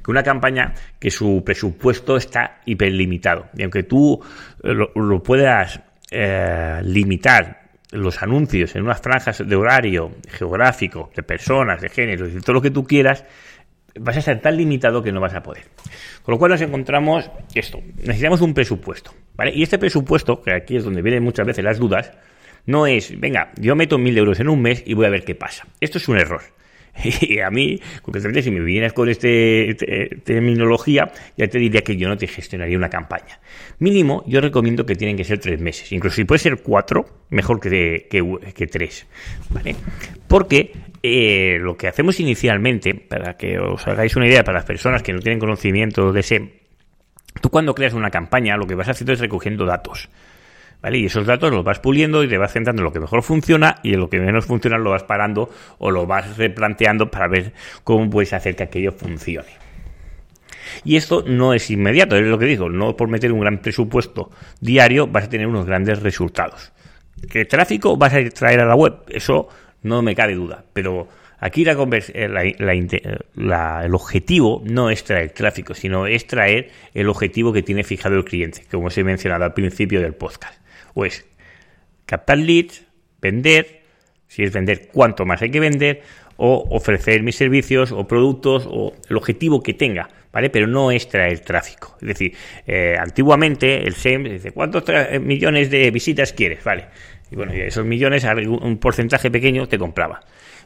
que 0.03 0.11
una 0.11 0.23
campaña 0.23 0.73
que 0.99 1.09
su 1.09 1.43
presupuesto 1.45 2.17
está 2.17 2.61
hiperlimitado. 2.65 3.47
Y 3.55 3.63
aunque 3.63 3.83
tú 3.83 4.19
eh, 4.63 4.73
lo, 4.73 5.23
puedas 5.23 5.79
eh, 6.11 6.81
limitar 6.83 7.63
los 7.91 8.21
anuncios 8.21 8.75
en 8.75 8.83
unas 8.83 9.01
franjas 9.01 9.47
de 9.47 9.55
horario 9.55 10.11
geográfico, 10.27 11.11
de 11.15 11.23
personas, 11.23 11.81
de 11.81 11.89
género, 11.89 12.27
de 12.27 12.41
todo 12.41 12.53
lo 12.53 12.61
que 12.61 12.71
tú 12.71 12.83
quieras, 12.83 13.23
vas 13.99 14.17
a 14.17 14.21
ser 14.21 14.41
tan 14.41 14.57
limitado 14.57 15.03
que 15.03 15.11
no 15.11 15.21
vas 15.21 15.33
a 15.33 15.43
poder. 15.43 15.63
Con 16.23 16.33
lo 16.33 16.39
cual 16.39 16.51
nos 16.51 16.61
encontramos 16.61 17.29
esto, 17.53 17.79
necesitamos 17.97 18.41
un 18.41 18.53
presupuesto, 18.53 19.13
¿vale? 19.35 19.51
Y 19.53 19.63
este 19.63 19.77
presupuesto, 19.77 20.41
que 20.41 20.53
aquí 20.53 20.75
es 20.75 20.83
donde 20.83 21.01
vienen 21.01 21.23
muchas 21.23 21.45
veces 21.45 21.63
las 21.63 21.79
dudas, 21.79 22.11
no 22.65 22.87
es, 22.87 23.19
venga, 23.19 23.51
yo 23.57 23.75
meto 23.75 23.97
mil 23.97 24.17
euros 24.17 24.39
en 24.39 24.49
un 24.49 24.61
mes 24.61 24.83
y 24.85 24.93
voy 24.93 25.05
a 25.05 25.09
ver 25.09 25.23
qué 25.23 25.35
pasa. 25.35 25.67
Esto 25.81 25.97
es 25.97 26.07
un 26.07 26.17
error. 26.17 26.41
Y 27.21 27.39
a 27.39 27.49
mí, 27.49 27.79
concretamente, 28.01 28.41
si 28.41 28.51
me 28.51 28.61
vienes 28.61 28.93
con 28.93 29.09
esta 29.09 29.27
terminología, 30.23 31.11
ya 31.37 31.47
te 31.47 31.59
diría 31.59 31.81
que 31.81 31.97
yo 31.97 32.07
no 32.07 32.17
te 32.17 32.27
gestionaría 32.27 32.77
una 32.77 32.89
campaña. 32.89 33.39
Mínimo, 33.79 34.23
yo 34.27 34.41
recomiendo 34.41 34.85
que 34.85 34.95
tienen 34.95 35.17
que 35.17 35.23
ser 35.23 35.39
tres 35.39 35.59
meses. 35.59 35.91
Incluso 35.91 36.15
si 36.15 36.25
puede 36.25 36.39
ser 36.39 36.61
cuatro, 36.61 37.05
mejor 37.29 37.59
que, 37.59 38.07
que, 38.09 38.67
tres. 38.67 39.07
¿Vale? 39.49 39.75
Porque 40.27 40.71
eh, 41.01 41.57
lo 41.59 41.75
que 41.75 41.87
hacemos 41.87 42.19
inicialmente, 42.19 42.95
para 42.95 43.35
que 43.35 43.59
os 43.59 43.85
hagáis 43.87 44.15
una 44.15 44.27
idea, 44.27 44.43
para 44.43 44.59
las 44.59 44.65
personas 44.65 45.03
que 45.03 45.13
no 45.13 45.19
tienen 45.19 45.39
conocimiento 45.39 46.11
de 46.11 46.19
ese, 46.19 46.53
tú 47.41 47.49
cuando 47.49 47.73
creas 47.73 47.93
una 47.93 48.09
campaña, 48.09 48.55
lo 48.57 48.67
que 48.67 48.75
vas 48.75 48.89
haciendo 48.89 49.13
es 49.13 49.19
recogiendo 49.19 49.65
datos. 49.65 50.09
Y 50.91 51.05
esos 51.05 51.25
datos 51.25 51.51
los 51.51 51.63
vas 51.63 51.79
puliendo 51.79 52.23
y 52.23 52.27
te 52.27 52.37
vas 52.37 52.51
centrando 52.51 52.81
en 52.81 52.85
lo 52.85 52.91
que 52.91 52.99
mejor 52.99 53.23
funciona 53.23 53.77
y 53.83 53.93
en 53.93 54.01
lo 54.01 54.09
que 54.09 54.19
menos 54.19 54.45
funciona 54.45 54.77
lo 54.77 54.91
vas 54.91 55.03
parando 55.03 55.49
o 55.77 55.91
lo 55.91 56.05
vas 56.05 56.37
replanteando 56.37 57.09
para 57.09 57.27
ver 57.27 57.53
cómo 57.83 58.09
puedes 58.09 58.33
hacer 58.33 58.55
que 58.55 58.63
aquello 58.63 58.91
funcione. 58.91 59.63
Y 60.83 60.97
esto 60.97 61.23
no 61.25 61.53
es 61.53 61.69
inmediato, 61.69 62.17
es 62.17 62.25
lo 62.25 62.37
que 62.37 62.45
digo, 62.45 62.69
no 62.69 62.97
por 62.97 63.07
meter 63.07 63.31
un 63.31 63.39
gran 63.39 63.59
presupuesto 63.59 64.31
diario 64.59 65.07
vas 65.07 65.25
a 65.25 65.29
tener 65.29 65.47
unos 65.47 65.65
grandes 65.65 66.01
resultados. 66.01 66.71
¿Qué 67.29 67.45
tráfico 67.45 67.95
vas 67.95 68.13
a 68.13 68.29
traer 68.29 68.59
a 68.59 68.65
la 68.65 68.75
web? 68.75 68.95
Eso 69.07 69.47
no 69.83 70.01
me 70.01 70.15
cabe 70.15 70.35
duda. 70.35 70.65
Pero 70.73 71.07
aquí 71.39 71.63
la, 71.63 71.73
eh, 71.73 73.19
el 73.35 73.95
objetivo 73.95 74.61
no 74.65 74.89
es 74.89 75.03
traer 75.03 75.31
tráfico, 75.31 75.73
sino 75.73 76.07
es 76.07 76.27
traer 76.27 76.71
el 76.93 77.07
objetivo 77.07 77.53
que 77.53 77.63
tiene 77.63 77.83
fijado 77.83 78.15
el 78.15 78.25
cliente, 78.25 78.65
como 78.69 78.87
os 78.87 78.97
he 78.97 79.03
mencionado 79.03 79.45
al 79.45 79.53
principio 79.53 80.01
del 80.01 80.15
podcast. 80.15 80.62
O 80.93 81.05
es 81.05 81.25
captar 82.05 82.37
leads, 82.37 82.85
vender, 83.21 83.81
si 84.27 84.43
es 84.43 84.51
vender, 84.51 84.89
cuánto 84.91 85.25
más 85.25 85.41
hay 85.41 85.51
que 85.51 85.59
vender, 85.59 86.01
o 86.37 86.67
ofrecer 86.71 87.23
mis 87.23 87.35
servicios 87.35 87.91
o 87.91 88.07
productos 88.07 88.67
o 88.67 88.93
el 89.09 89.17
objetivo 89.17 89.61
que 89.61 89.73
tenga, 89.73 90.09
¿vale? 90.31 90.49
Pero 90.49 90.67
no 90.67 90.91
es 90.91 91.07
traer 91.07 91.39
tráfico. 91.41 91.95
Es 92.01 92.07
decir, 92.07 92.33
eh, 92.65 92.95
antiguamente 92.99 93.85
el 93.87 93.93
SEM 93.93 94.23
dice, 94.23 94.51
¿cuántos 94.51 94.83
millones 95.21 95.69
de 95.69 95.91
visitas 95.91 96.33
quieres? 96.33 96.63
Vale. 96.63 96.85
Y 97.31 97.35
bueno, 97.35 97.51
esos 97.53 97.85
millones, 97.85 98.25
un 98.25 98.77
porcentaje 98.77 99.31
pequeño 99.31 99.67
te 99.67 99.77
compraba. 99.77 100.21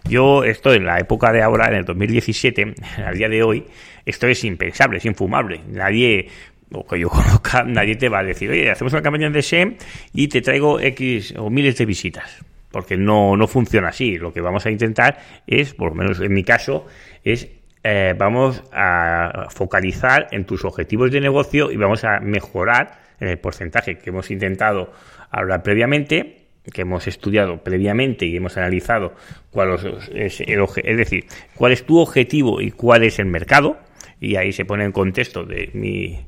Yo 0.10 0.44
esto 0.44 0.74
en 0.74 0.86
la 0.86 1.00
época 1.00 1.32
de 1.32 1.42
ahora, 1.42 1.68
en 1.68 1.76
el 1.76 1.86
2017, 1.86 2.76
al 3.06 3.18
día 3.18 3.30
de 3.30 3.44
hoy, 3.44 3.66
esto 4.06 4.28
es 4.28 4.44
impensable, 4.44 4.98
es 4.98 5.06
infumable. 5.06 5.62
Nadie, 5.70 6.30
o 6.72 6.86
que 6.86 7.00
yo 7.00 7.10
conozca, 7.10 7.64
nadie 7.64 7.96
te 7.96 8.10
va 8.10 8.20
a 8.20 8.24
decir, 8.24 8.50
oye, 8.50 8.70
hacemos 8.70 8.94
una 8.94 9.02
campaña 9.02 9.30
de 9.30 9.42
SEM 9.42 9.78
y 10.14 10.28
te 10.28 10.42
traigo 10.42 10.80
X 10.80 11.34
o 11.38 11.50
miles 11.50 11.78
de 11.78 11.86
visitas. 11.86 12.44
Porque 12.72 12.98
no, 12.98 13.38
no 13.38 13.48
funciona 13.48 13.90
así. 13.90 14.18
Lo 14.18 14.34
que 14.34 14.42
vamos 14.42 14.66
a 14.66 14.70
intentar 14.70 15.20
es, 15.48 15.74
por 15.74 15.90
lo 15.90 15.96
menos 15.96 16.20
en 16.20 16.34
mi 16.34 16.44
caso, 16.44 16.86
es 17.24 17.48
eh, 17.84 18.14
vamos 18.18 18.62
a 18.74 19.48
focalizar 19.50 20.28
en 20.32 20.46
tus 20.46 20.66
objetivos 20.66 21.12
de 21.12 21.22
negocio 21.22 21.72
y 21.72 21.78
vamos 21.78 22.04
a 22.04 22.20
mejorar 22.20 23.00
en 23.20 23.30
el 23.30 23.40
porcentaje 23.40 23.98
que 23.98 24.10
hemos 24.10 24.30
intentado 24.30 24.92
hablar 25.32 25.64
previamente 25.64 26.48
que 26.72 26.82
hemos 26.82 27.08
estudiado 27.08 27.64
previamente 27.64 28.26
y 28.26 28.36
hemos 28.36 28.58
analizado 28.58 29.14
cuál 29.52 29.76
es 30.14 30.42
el 30.42 30.66
es 30.84 30.98
decir, 30.98 31.26
cuál 31.56 31.72
es 31.72 31.86
tu 31.86 32.00
objetivo 32.00 32.62
y 32.62 32.72
cuál 32.72 33.04
es 33.04 33.20
el 33.20 33.26
mercado, 33.26 33.78
y 34.20 34.36
ahí 34.36 34.52
se 34.52 34.66
pone 34.66 34.84
en 34.84 34.92
contexto 34.92 35.44
de 35.44 35.70
mi, 35.74 36.20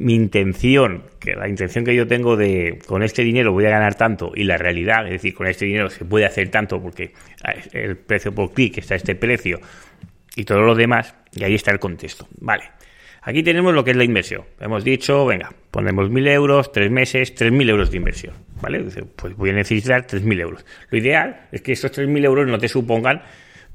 mi 0.00 0.14
intención, 0.14 1.04
que 1.20 1.34
la 1.34 1.46
intención 1.46 1.84
que 1.84 1.94
yo 1.94 2.06
tengo 2.06 2.34
de 2.34 2.78
con 2.86 3.02
este 3.02 3.22
dinero 3.22 3.52
voy 3.52 3.66
a 3.66 3.70
ganar 3.70 3.96
tanto 3.96 4.32
y 4.34 4.44
la 4.44 4.56
realidad, 4.56 5.04
es 5.04 5.12
decir, 5.12 5.34
con 5.34 5.46
este 5.46 5.66
dinero 5.66 5.90
se 5.90 6.06
puede 6.06 6.24
hacer 6.24 6.48
tanto 6.48 6.80
porque 6.80 7.12
el 7.72 7.98
precio 7.98 8.34
por 8.34 8.52
clic 8.52 8.78
está 8.78 8.94
este 8.94 9.14
precio 9.14 9.60
y 10.34 10.44
todo 10.44 10.60
lo 10.60 10.74
demás, 10.74 11.14
y 11.32 11.44
ahí 11.44 11.54
está 11.54 11.70
el 11.70 11.78
contexto. 11.78 12.26
Vale. 12.38 12.64
Aquí 13.22 13.42
tenemos 13.42 13.74
lo 13.74 13.84
que 13.84 13.90
es 13.90 13.96
la 13.98 14.04
inversión. 14.04 14.44
Hemos 14.58 14.82
dicho, 14.82 15.26
venga, 15.26 15.52
ponemos 15.70 16.08
1.000 16.08 16.30
euros, 16.30 16.72
tres 16.72 16.90
meses, 16.90 17.34
3.000 17.36 17.68
euros 17.68 17.90
de 17.90 17.98
inversión. 17.98 18.34
¿Vale? 18.62 18.82
Pues 19.16 19.36
voy 19.36 19.50
a 19.50 19.52
necesitar 19.52 20.06
3.000 20.06 20.40
euros. 20.40 20.64
Lo 20.88 20.96
ideal 20.96 21.48
es 21.52 21.60
que 21.60 21.72
estos 21.72 21.92
3.000 21.92 22.24
euros 22.24 22.46
no 22.48 22.58
te 22.58 22.68
supongan 22.68 23.20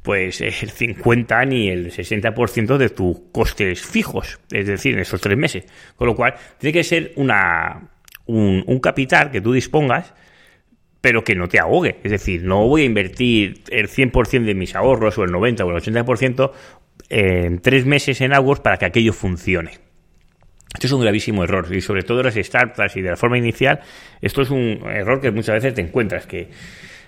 pues 0.05 0.39
el 0.39 0.69
50 0.69 1.45
ni 1.45 1.67
el 1.67 1.91
60% 1.91 2.77
de 2.77 2.89
tus 2.89 3.17
costes 3.31 3.81
fijos, 3.81 4.39
es 4.51 4.67
decir, 4.67 4.93
en 4.93 4.99
esos 4.99 5.19
tres 5.19 5.35
meses. 5.35 5.65
Con 5.95 6.07
lo 6.07 6.15
cual, 6.15 6.35
tiene 6.59 6.73
que 6.73 6.83
ser 6.83 7.11
una, 7.15 7.89
un, 8.27 8.79
capital 8.79 9.31
que 9.31 9.41
tú 9.41 9.51
dispongas 9.51 10.13
pero 11.01 11.23
que 11.23 11.35
no 11.35 11.47
te 11.47 11.59
ahogue. 11.59 11.99
Es 12.03 12.11
decir, 12.11 12.43
no 12.43 12.67
voy 12.67 12.81
a 12.81 12.85
invertir 12.85 13.61
el 13.69 13.87
100% 13.87 14.43
de 14.43 14.55
mis 14.55 14.75
ahorros 14.75 15.17
o 15.19 15.23
el 15.23 15.31
90 15.31 15.63
o 15.63 15.69
el 15.69 15.81
80% 15.83 16.51
en 17.09 17.59
tres 17.59 17.85
meses 17.85 18.21
en 18.21 18.33
AdWords 18.33 18.61
para 18.61 18.77
que 18.77 18.85
aquello 18.85 19.13
funcione. 19.13 19.71
Esto 20.73 20.87
es 20.87 20.93
un 20.93 21.01
gravísimo 21.01 21.43
error 21.43 21.67
y 21.71 21.81
sobre 21.81 22.01
todo 22.01 22.21
en 22.21 22.25
las 22.25 22.35
startups 22.35 22.95
y 22.95 23.01
de 23.01 23.11
la 23.11 23.17
forma 23.17 23.37
inicial, 23.37 23.81
esto 24.19 24.41
es 24.41 24.49
un 24.49 24.81
error 24.89 25.21
que 25.21 25.29
muchas 25.29 25.55
veces 25.55 25.75
te 25.75 25.81
encuentras, 25.81 26.25
que 26.25 26.49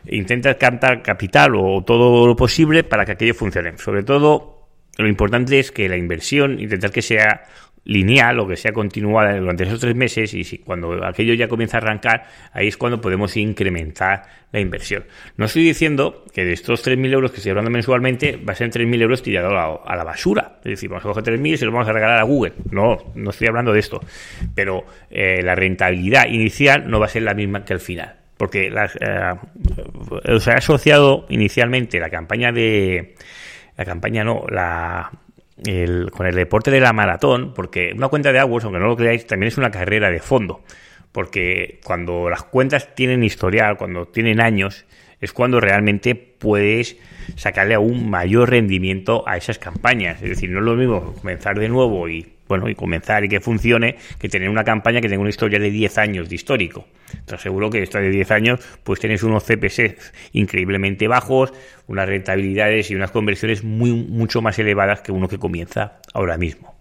intentas 0.05 0.55
cantar 0.57 1.01
capital 1.01 1.55
o 1.55 1.83
todo 1.83 2.27
lo 2.27 2.35
posible 2.35 2.83
para 2.83 3.05
que 3.05 3.13
aquello 3.13 3.33
funcione. 3.33 3.77
Sobre 3.77 4.03
todo, 4.03 4.67
lo 4.97 5.07
importante 5.07 5.59
es 5.59 5.71
que 5.71 5.89
la 5.89 5.97
inversión, 5.97 6.59
intentar 6.59 6.91
que 6.91 7.01
sea 7.01 7.43
lineal 7.87 8.39
o 8.39 8.47
que 8.47 8.57
sea 8.57 8.73
continuada 8.73 9.37
durante 9.37 9.63
esos 9.63 9.79
tres 9.79 9.95
meses 9.95 10.33
y 10.33 10.43
si, 10.43 10.57
cuando 10.57 11.05
aquello 11.05 11.33
ya 11.33 11.47
comienza 11.47 11.77
a 11.77 11.81
arrancar, 11.81 12.25
ahí 12.51 12.67
es 12.67 12.75
cuando 12.75 12.99
podemos 12.99 13.37
incrementar 13.37 14.23
la 14.51 14.59
inversión. 14.59 15.05
No 15.37 15.45
estoy 15.45 15.63
diciendo 15.63 16.25
que 16.33 16.43
de 16.43 16.53
estos 16.53 16.85
3.000 16.85 17.13
euros 17.13 17.31
que 17.31 17.37
estoy 17.37 17.51
hablando 17.51 17.71
mensualmente 17.71 18.37
va 18.37 18.53
a 18.53 18.55
ser 18.55 18.69
3.000 18.69 19.01
euros 19.01 19.23
tirados 19.23 19.81
a, 19.85 19.95
la 19.95 20.03
basura. 20.03 20.59
Es 20.65 20.71
decir, 20.71 20.89
vamos 20.89 21.05
a 21.05 21.07
coger 21.09 21.23
3.000 21.23 21.53
y 21.53 21.57
se 21.57 21.65
los 21.65 21.73
vamos 21.73 21.87
a 21.87 21.93
regalar 21.93 22.19
a 22.19 22.23
Google. 22.23 22.53
No, 22.71 22.97
no 23.15 23.29
estoy 23.29 23.47
hablando 23.47 23.71
de 23.71 23.79
esto. 23.79 24.01
Pero 24.53 24.85
eh, 25.09 25.41
la 25.41 25.55
rentabilidad 25.55 26.27
inicial 26.27 26.89
no 26.89 26.99
va 26.99 27.05
a 27.05 27.09
ser 27.09 27.23
la 27.23 27.33
misma 27.33 27.63
que 27.63 27.73
al 27.73 27.79
final. 27.79 28.26
Porque 28.37 28.69
las, 28.69 28.95
eh, 28.95 30.39
se 30.39 30.51
asociado 30.51 31.25
inicialmente 31.29 31.99
la 31.99 32.09
campaña 32.09 32.51
de... 32.51 33.15
La 33.75 33.85
campaña 33.85 34.23
no, 34.23 34.45
la 34.49 35.11
con 36.11 36.27
el 36.27 36.35
deporte 36.35 36.69
de 36.69 36.79
la 36.79 36.93
maratón, 36.93 37.53
porque 37.55 37.91
una 37.95 38.09
cuenta 38.09 38.31
de 38.31 38.39
AdWords, 38.39 38.65
aunque 38.65 38.79
no 38.79 38.87
lo 38.87 38.95
creáis, 38.95 39.25
también 39.25 39.47
es 39.47 39.57
una 39.57 39.71
carrera 39.71 40.11
de 40.11 40.19
fondo, 40.19 40.61
porque 41.11 41.79
cuando 41.83 42.29
las 42.29 42.43
cuentas 42.43 42.93
tienen 42.93 43.23
historial, 43.23 43.75
cuando 43.77 44.05
tienen 44.07 44.39
años, 44.39 44.85
es 45.19 45.33
cuando 45.33 45.59
realmente 45.59 46.13
puedes 46.13 46.97
sacarle 47.35 47.73
aún 47.73 48.07
mayor 48.09 48.51
rendimiento 48.51 49.27
a 49.27 49.37
esas 49.37 49.57
campañas. 49.57 50.21
Es 50.21 50.29
decir, 50.29 50.51
no 50.51 50.59
es 50.59 50.65
lo 50.65 50.75
mismo 50.75 51.15
comenzar 51.15 51.57
de 51.57 51.69
nuevo 51.69 52.07
y 52.07 52.33
bueno, 52.47 52.69
y 52.69 52.75
comenzar 52.75 53.23
y 53.23 53.29
que 53.29 53.39
funcione, 53.39 53.97
que 54.19 54.29
tener 54.29 54.49
una 54.49 54.63
campaña 54.63 55.01
que 55.01 55.09
tenga 55.09 55.21
una 55.21 55.29
historia 55.29 55.59
de 55.59 55.71
10 55.71 55.97
años 55.97 56.29
de 56.29 56.35
histórico. 56.35 56.87
Te 57.25 57.35
aseguro 57.35 57.69
que 57.69 57.83
esta 57.83 57.99
de 57.99 58.09
10 58.09 58.31
años, 58.31 58.59
pues 58.83 58.99
tienes 58.99 59.23
unos 59.23 59.43
CPC 59.43 59.97
increíblemente 60.33 61.07
bajos, 61.07 61.53
unas 61.87 62.07
rentabilidades 62.07 62.91
y 62.91 62.95
unas 62.95 63.11
conversiones 63.11 63.63
muy, 63.63 63.91
mucho 63.91 64.41
más 64.41 64.59
elevadas 64.59 65.01
que 65.01 65.11
uno 65.11 65.27
que 65.27 65.37
comienza 65.37 65.99
ahora 66.13 66.37
mismo. 66.37 66.77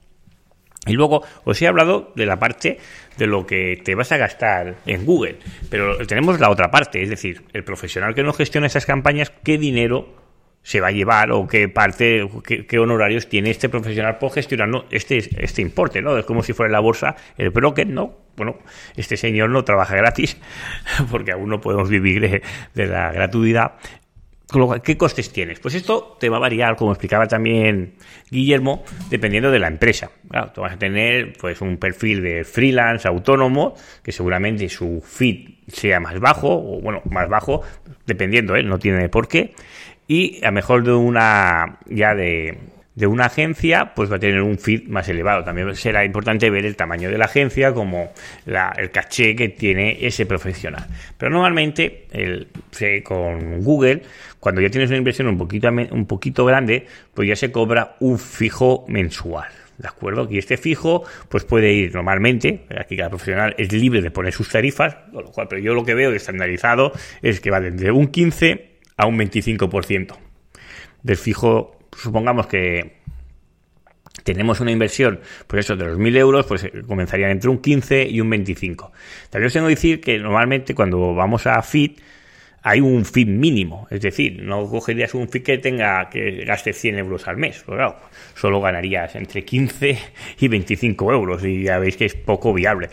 Y 0.87 0.93
luego 0.93 1.23
os 1.45 1.61
he 1.61 1.67
hablado 1.67 2.13
de 2.15 2.27
la 2.27 2.39
parte 2.39 2.79
de 3.19 3.27
lo 3.27 3.45
que 3.45 3.81
te 3.83 3.95
vas 3.95 4.13
a 4.13 4.19
gastar 4.19 4.77
en 4.87 5.05
Google, 5.05 5.39
pero 5.69 5.99
tenemos 6.07 6.39
la 6.39 6.49
otra 6.49 6.71
parte, 6.71 7.03
es 7.03 7.11
decir, 7.11 7.43
el 7.53 7.65
profesional 7.65 8.15
que 8.15 8.23
no 8.23 8.33
gestiona 8.33 8.69
esas 8.69 8.87
campañas, 8.87 9.33
qué 9.43 9.59
dinero 9.59 10.26
se 10.67 10.81
va 10.81 10.89
a 10.89 10.91
llevar 10.91 11.31
o 11.31 11.47
qué 11.47 11.69
parte, 11.69 12.29
qué, 12.43 12.79
honorarios 12.81 13.29
tiene 13.29 13.51
este 13.51 13.69
profesional 13.69 14.19
por 14.19 14.33
gestionar 14.33 14.69
este, 14.91 15.19
este 15.41 15.63
importe, 15.63 16.03
¿no? 16.03 16.19
Es 16.19 16.25
como 16.25 16.43
si 16.43 16.55
fuera 16.55 16.73
la 16.73 16.81
bolsa, 16.81 17.15
el 17.39 17.51
broker, 17.51 17.87
¿no? 17.87 18.17
Bueno, 18.37 18.57
este 18.97 19.17
señor 19.17 19.51
no 19.51 19.63
trabaja 19.63 19.95
gratis, 19.95 20.37
porque 21.13 21.31
aún 21.31 21.51
no 21.51 21.61
podemos 21.61 21.89
vivir 21.89 22.43
de, 22.75 22.87
la 22.87 23.13
gratuidad. 23.13 23.75
¿Qué 24.83 24.97
costes 24.97 25.33
tienes? 25.33 25.61
Pues 25.61 25.77
esto 25.77 26.17
te 26.19 26.29
va 26.29 26.39
a 26.39 26.41
variar, 26.41 26.75
como 26.75 26.91
explicaba 26.91 27.29
también 27.29 27.95
Guillermo, 28.29 28.83
dependiendo 29.09 29.53
de 29.53 29.61
la 29.61 29.69
empresa. 29.69 30.11
Claro, 30.29 30.51
tú 30.53 30.63
vas 30.63 30.73
a 30.73 30.79
tener 30.79 31.35
pues 31.41 31.61
un 31.61 31.77
perfil 31.77 32.23
de 32.23 32.43
freelance, 32.43 33.07
autónomo, 33.07 33.77
que 34.03 34.11
seguramente 34.11 34.69
su 34.69 35.01
feed 35.01 35.51
sea 35.69 36.01
más 36.01 36.19
bajo, 36.19 36.49
o 36.49 36.81
bueno, 36.81 37.03
más 37.09 37.29
bajo, 37.29 37.63
dependiendo, 38.05 38.57
¿eh? 38.57 38.65
no 38.65 38.81
tiene 38.81 39.09
por 39.09 39.29
qué 39.29 39.55
y 40.09 40.45
a 40.45 40.51
mejor 40.51 40.85
de 40.85 40.93
una 40.93 41.79
ya 41.87 42.15
de, 42.15 42.59
una 43.07 43.27
agencia, 43.27 43.93
pues 43.95 44.11
va 44.11 44.17
a 44.17 44.19
tener 44.19 44.41
un 44.41 44.59
feed 44.59 44.89
más 44.89 45.09
elevado. 45.09 45.45
También 45.45 45.75
será 45.75 46.05
importante 46.05 46.49
ver 46.49 46.65
el 46.65 46.77
tamaño 46.77 47.11
de 47.11 47.19
la 47.19 47.27
agencia 47.27 47.75
como 47.75 48.11
el 48.47 48.91
caché 48.91 49.37
que 49.37 49.51
tiene 49.51 49.99
ese 50.07 50.25
profesional. 50.25 50.87
Pero 51.19 51.31
normalmente 51.31 52.07
el, 52.13 52.49
con 53.03 53.63
Google, 53.63 54.03
cuando 54.41 54.61
ya 54.61 54.71
tienes 54.71 54.89
una 54.89 54.99
inversión 54.99 55.29
un 55.29 55.37
poquito, 55.37 55.69
un 55.69 56.07
poquito 56.07 56.45
grande, 56.47 56.87
pues 57.13 57.29
ya 57.29 57.37
se 57.37 57.53
cobra 57.53 57.97
un 58.01 58.19
fijo 58.19 58.85
mensual. 58.89 59.49
¿De 59.77 59.89
acuerdo? 59.89 60.27
Y 60.31 60.39
este 60.39 60.57
fijo, 60.57 61.05
pues 61.29 61.45
puede 61.45 61.71
ir 61.71 61.95
normalmente, 61.95 62.65
aquí 62.79 62.97
cada 62.97 63.11
profesional 63.11 63.55
es 63.59 63.71
libre 63.73 64.01
de 64.01 64.11
poner 64.11 64.33
sus 64.33 64.49
tarifas, 64.49 64.97
lo 65.13 65.31
cual, 65.31 65.49
pero 65.51 65.61
yo 65.61 65.75
lo 65.75 65.85
que 65.85 65.95
veo 65.95 66.13
estandarizado 66.13 66.93
es 67.21 67.41
que 67.41 67.51
va 67.51 67.61
desde 67.61 67.91
un 67.91 68.07
15 68.07 68.76
a 68.97 69.07
un 69.07 69.19
25% 69.19 70.17
del 71.03 71.17
fijo. 71.17 71.79
Supongamos 71.97 72.47
que 72.47 72.97
tenemos 74.25 74.61
una 74.61 74.71
inversión, 74.71 75.21
pues 75.47 75.65
eso, 75.65 75.77
de 75.77 75.85
los 75.85 75.99
1.000 75.99 76.17
euros, 76.17 76.47
pues 76.47 76.65
eh, 76.65 76.73
comenzarían 76.87 77.31
entre 77.31 77.51
un 77.51 77.59
15 77.59 78.09
y 78.09 78.21
un 78.21 78.31
25. 78.31 78.93
También 79.31 79.47
os 79.47 79.53
tengo 79.53 79.67
que 79.67 79.75
decir 79.75 80.01
que 80.01 80.19
normalmente 80.19 80.75
cuando 80.75 81.15
vamos 81.15 81.47
a 81.47 81.61
FIT, 81.63 82.01
hay 82.69 82.81
un 82.81 83.05
fin 83.05 83.39
mínimo, 83.39 83.87
es 83.93 84.01
decir, 84.01 84.43
no 84.43 84.69
cogerías 84.69 85.15
un 85.15 85.29
fin 85.29 85.45
que 85.45 85.57
tenga 85.59 86.11
que 86.11 86.45
gaste 86.45 86.73
100 86.73 86.99
euros 86.99 87.29
al 87.29 87.37
mes, 87.37 87.63
pues 87.65 87.77
claro, 87.77 87.95
solo 88.35 88.61
ganarías 88.61 89.15
entre 89.15 89.45
15 89.45 89.97
y 90.41 90.49
25 90.49 91.13
euros 91.13 91.45
y 91.45 91.63
ya 91.63 91.79
veis 91.79 91.97
que 91.97 92.07
es 92.07 92.17
poco 92.17 92.53
viable. 92.53 92.91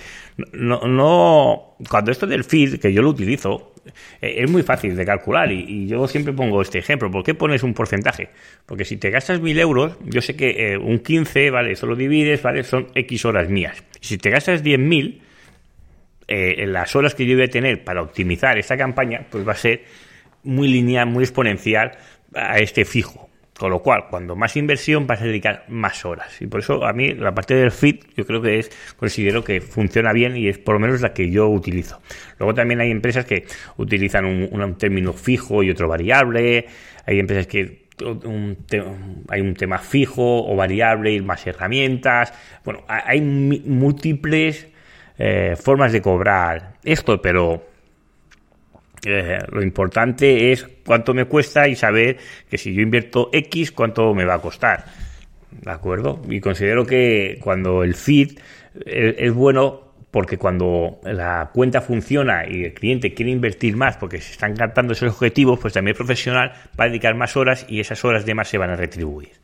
No, 0.51 0.81
no, 0.81 1.75
cuando 1.89 2.11
esto 2.11 2.27
del 2.27 2.43
feed, 2.43 2.79
que 2.79 2.93
yo 2.93 3.01
lo 3.01 3.09
utilizo, 3.09 3.73
eh, 4.21 4.35
es 4.43 4.51
muy 4.51 4.61
fácil 4.61 4.95
de 4.95 5.05
calcular 5.07 5.51
y, 5.51 5.87
yo 5.87 6.07
siempre 6.07 6.33
pongo 6.33 6.61
este 6.61 6.77
ejemplo. 6.77 7.09
¿Por 7.09 7.23
qué 7.23 7.33
pones 7.33 7.63
un 7.63 7.73
porcentaje? 7.73 8.29
Porque 8.67 8.85
si 8.85 8.97
te 8.97 9.09
gastas 9.09 9.41
1000 9.41 9.59
euros, 9.59 9.97
yo 10.05 10.21
sé 10.21 10.35
que 10.35 10.73
eh, 10.73 10.77
un 10.77 10.99
15, 10.99 11.49
¿vale? 11.49 11.71
Eso 11.71 11.87
lo 11.87 11.95
divides, 11.95 12.43
¿vale? 12.43 12.63
Son 12.63 12.89
X 12.93 13.25
horas 13.25 13.49
mías. 13.49 13.83
Si 14.01 14.19
te 14.19 14.29
gastas 14.29 14.63
10.000, 14.63 15.19
eh, 16.27 16.65
las 16.67 16.95
horas 16.95 17.15
que 17.15 17.25
yo 17.25 17.35
voy 17.35 17.45
a 17.45 17.49
tener 17.49 17.83
para 17.83 18.01
optimizar 18.01 18.57
esta 18.57 18.77
campaña, 18.77 19.25
pues 19.29 19.47
va 19.47 19.53
a 19.53 19.55
ser 19.55 19.83
muy 20.43 20.67
lineal, 20.67 21.07
muy 21.07 21.23
exponencial 21.23 21.91
a 22.33 22.59
este 22.59 22.85
fijo. 22.85 23.29
Con 23.57 23.69
lo 23.69 23.83
cual, 23.83 24.05
cuando 24.09 24.35
más 24.35 24.57
inversión 24.57 25.05
vas 25.05 25.21
a 25.21 25.25
dedicar 25.25 25.65
más 25.67 26.05
horas. 26.05 26.41
Y 26.41 26.47
por 26.47 26.61
eso 26.61 26.83
a 26.85 26.91
mí 26.91 27.13
la 27.13 27.35
parte 27.35 27.53
del 27.53 27.71
fit 27.71 28.03
yo 28.17 28.25
creo 28.25 28.41
que 28.41 28.57
es, 28.57 28.71
considero 28.97 29.43
que 29.43 29.61
funciona 29.61 30.11
bien 30.11 30.35
y 30.35 30.47
es 30.47 30.57
por 30.57 30.73
lo 30.73 30.79
menos 30.79 31.01
la 31.01 31.13
que 31.13 31.29
yo 31.29 31.47
utilizo. 31.47 32.01
Luego 32.39 32.55
también 32.55 32.81
hay 32.81 32.89
empresas 32.89 33.25
que 33.25 33.45
utilizan 33.77 34.25
un, 34.25 34.75
término 34.75 35.13
fijo 35.13 35.61
y 35.61 35.69
otro 35.69 35.87
variable. 35.87 36.65
Hay 37.05 37.19
empresas 37.19 37.45
que 37.45 37.83
hay 39.29 39.41
un 39.41 39.53
tema 39.53 39.77
fijo 39.77 40.45
o 40.45 40.55
variable 40.55 41.13
y 41.13 41.21
más 41.21 41.45
herramientas. 41.45 42.33
Bueno, 42.65 42.83
hay 42.87 43.21
múltiples 43.21 44.72
eh, 45.17 45.55
formas 45.55 45.91
de 45.91 46.01
cobrar 46.01 46.73
esto, 46.83 47.21
pero 47.21 47.63
eh, 49.05 49.39
lo 49.51 49.61
importante 49.61 50.51
es 50.51 50.67
cuánto 50.85 51.13
me 51.13 51.25
cuesta 51.25 51.67
y 51.67 51.75
saber 51.75 52.17
que 52.49 52.57
si 52.57 52.73
yo 52.73 52.81
invierto 52.81 53.29
X, 53.31 53.71
cuánto 53.71 54.13
me 54.13 54.25
va 54.25 54.35
a 54.35 54.39
costar. 54.39 54.85
¿De 55.51 55.71
acuerdo? 55.71 56.21
Y 56.29 56.39
considero 56.39 56.85
que 56.85 57.37
cuando 57.41 57.83
el 57.83 57.95
feed 57.95 58.39
es, 58.85 59.15
es 59.17 59.33
bueno 59.33 59.83
porque 60.09 60.37
cuando 60.37 60.99
la 61.03 61.49
cuenta 61.53 61.81
funciona 61.81 62.47
y 62.47 62.65
el 62.65 62.73
cliente 62.75 63.15
quiere 63.15 63.31
invertir 63.31 63.75
más 63.75 63.97
porque 63.97 64.21
se 64.21 64.31
están 64.31 64.55
captando 64.55 64.93
esos 64.93 65.11
objetivos, 65.11 65.59
pues 65.59 65.73
también 65.73 65.93
el 65.93 65.97
profesional 65.97 66.53
va 66.79 66.85
a 66.85 66.87
dedicar 66.87 67.15
más 67.15 67.35
horas 67.35 67.65
y 67.67 67.79
esas 67.79 68.05
horas 68.05 68.23
de 68.23 68.35
más 68.35 68.47
se 68.47 68.59
van 68.59 68.69
a 68.69 68.75
retribuir. 68.75 69.42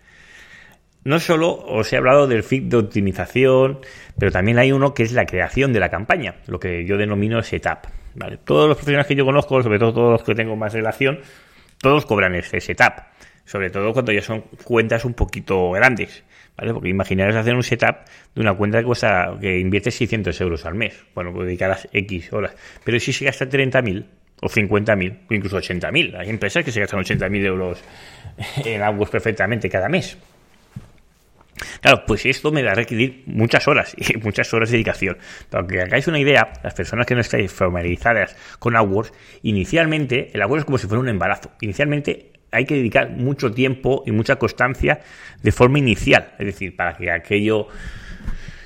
No 1.04 1.20
solo 1.20 1.52
os 1.54 1.92
he 1.94 1.98
hablado 1.98 2.28
del 2.28 2.44
feed 2.44 2.64
de 2.64 2.78
optimización, 2.78 3.80
pero 4.18 4.32
también 4.32 4.60
hay 4.60 4.74
uno 4.74 4.94
que 4.94 5.04
es 5.04 5.14
la 5.14 5.26
creación 5.26 5.72
de 5.72 5.80
la 5.80 5.90
campaña, 5.90 6.36
lo 6.48 6.60
que 6.60 6.86
yo 6.86 6.98
denomino 6.98 7.42
setup. 7.42 7.88
¿vale? 8.16 8.38
Todos 8.44 8.68
los 8.68 8.78
profesionales 8.78 9.08
que 9.08 9.16
yo 9.16 9.26
conozco, 9.26 9.62
sobre 9.64 9.80
todo 9.80 9.94
todos 9.94 10.12
los 10.12 10.24
que 10.24 10.36
tengo 10.36 10.56
más 10.58 10.74
relación, 10.74 11.20
todos 11.82 12.06
cobran 12.06 12.36
ese 12.36 12.60
setup. 12.60 12.94
Sobre 13.46 13.70
todo 13.70 13.94
cuando 13.94 14.12
ya 14.12 14.22
son 14.22 14.42
cuentas 14.64 15.06
un 15.06 15.14
poquito 15.14 15.72
grandes. 15.72 16.24
¿vale? 16.58 16.74
Porque 16.74 16.90
imaginaros 16.90 17.36
hacer 17.36 17.56
un 17.56 17.64
setup 17.64 17.96
de 18.36 18.42
una 18.42 18.54
cuenta 18.54 18.80
que 18.80 18.86
cuesta, 18.86 19.38
que 19.40 19.58
invierte 19.58 19.92
600 19.92 20.40
euros 20.42 20.66
al 20.66 20.76
mes. 20.76 21.02
Bueno, 21.16 21.32
pues 21.34 21.48
dedicarás 21.48 21.88
X 21.94 22.34
horas. 22.34 22.56
Pero 22.84 23.00
si 23.00 23.14
se 23.14 23.26
gasta 23.26 23.48
30.000 23.50 24.06
o 24.42 24.48
50.000 24.48 25.20
o 25.30 25.34
incluso 25.34 25.58
80.000. 25.58 26.18
Hay 26.18 26.30
empresas 26.30 26.64
que 26.64 26.72
se 26.72 26.82
gastan 26.82 27.00
80.000 27.00 27.46
euros 27.46 27.80
en 28.66 28.82
AdWords 28.82 29.12
perfectamente 29.12 29.70
cada 29.70 29.90
mes. 29.90 30.18
Claro, 31.82 32.04
pues 32.06 32.26
esto 32.26 32.52
me 32.52 32.64
va 32.64 32.72
a 32.72 32.76
requerir 32.76 33.24
muchas 33.26 33.68
horas 33.68 33.96
y 33.98 34.18
muchas 34.24 34.54
horas 34.54 34.70
de 34.70 34.78
dedicación. 34.78 35.18
Para 35.50 35.68
que 35.68 35.82
hagáis 35.82 36.08
una 36.08 36.20
idea, 36.20 36.54
las 36.64 36.74
personas 36.74 37.06
que 37.06 37.16
no 37.16 37.22
estáis 37.22 37.52
familiarizadas 37.52 38.36
con 38.60 38.76
AdWords, 38.76 39.14
inicialmente 39.44 40.32
el 40.34 40.42
AdWords 40.42 40.62
es 40.62 40.66
como 40.66 40.78
si 40.78 40.88
fuera 40.88 41.02
un 41.02 41.10
embarazo. 41.10 41.52
Inicialmente 41.62 42.34
hay 42.52 42.66
que 42.66 42.76
dedicar 42.76 43.12
mucho 43.12 43.52
tiempo 43.52 44.04
y 44.06 44.12
mucha 44.12 44.38
constancia 44.38 45.02
de 45.42 45.52
forma 45.52 45.80
inicial, 45.80 46.34
es 46.40 46.46
decir, 46.46 46.76
para 46.76 46.96
que 46.96 47.12
aquello 47.12 47.68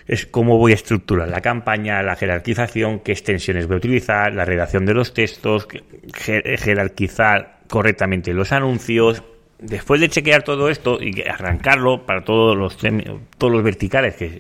es 0.07 0.25
cómo 0.25 0.57
voy 0.57 0.73
a 0.73 0.75
estructurar 0.75 1.29
la 1.29 1.41
campaña, 1.41 2.01
la 2.01 2.15
jerarquización, 2.15 2.99
qué 2.99 3.13
extensiones 3.13 3.67
voy 3.67 3.75
a 3.75 3.77
utilizar, 3.77 4.33
la 4.33 4.45
redacción 4.45 4.85
de 4.85 4.93
los 4.93 5.13
textos, 5.13 5.67
jerarquizar 6.13 7.59
correctamente 7.69 8.33
los 8.33 8.51
anuncios, 8.51 9.23
después 9.63 10.01
de 10.01 10.09
chequear 10.09 10.43
todo 10.43 10.69
esto 10.69 10.99
y 11.01 11.21
arrancarlo 11.21 12.05
para 12.05 12.23
todos 12.23 12.55
los, 12.55 12.77
todos 12.77 13.53
los 13.53 13.63
verticales 13.63 14.15
que 14.15 14.39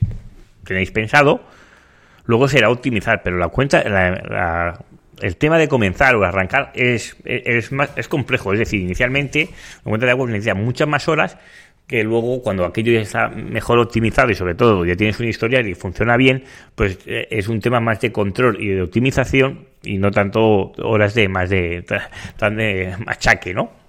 tenéis 0.65 0.91
pensado, 0.91 1.41
luego 2.25 2.47
será 2.47 2.69
optimizar, 2.69 3.21
pero 3.23 3.37
la 3.37 3.47
cuenta, 3.47 3.81
el 5.21 5.37
tema 5.37 5.57
de 5.57 5.67
comenzar 5.67 6.15
o 6.15 6.23
arrancar 6.23 6.71
es, 6.75 7.15
es, 7.25 7.71
más, 7.71 7.91
es 7.95 8.07
complejo, 8.07 8.53
es 8.53 8.59
decir, 8.59 8.81
inicialmente 8.81 9.49
la 9.85 9.89
cuenta 9.89 10.05
de 10.05 10.11
agua 10.11 10.27
necesita 10.27 10.55
muchas 10.55 10.87
más 10.87 11.07
horas, 11.07 11.37
que 11.87 12.03
luego 12.03 12.41
cuando 12.41 12.65
aquello 12.65 12.93
ya 12.93 13.01
está 13.01 13.27
mejor 13.27 13.77
optimizado 13.79 14.31
y 14.31 14.35
sobre 14.35 14.55
todo 14.55 14.85
ya 14.85 14.95
tienes 14.95 15.19
un 15.19 15.27
historial 15.27 15.67
y 15.67 15.75
funciona 15.75 16.15
bien, 16.17 16.43
pues 16.75 16.97
eh, 17.05 17.27
es 17.29 17.49
un 17.49 17.59
tema 17.59 17.81
más 17.81 17.99
de 17.99 18.11
control 18.11 18.57
y 18.61 18.69
de 18.69 18.81
optimización 18.81 19.67
y 19.83 19.97
no 19.97 20.11
tanto 20.11 20.71
horas 20.77 21.13
de 21.13 21.27
más 21.27 21.49
de, 21.49 21.85
tan 22.37 22.55
de 22.55 22.95
machaque, 23.05 23.53
¿no? 23.53 23.82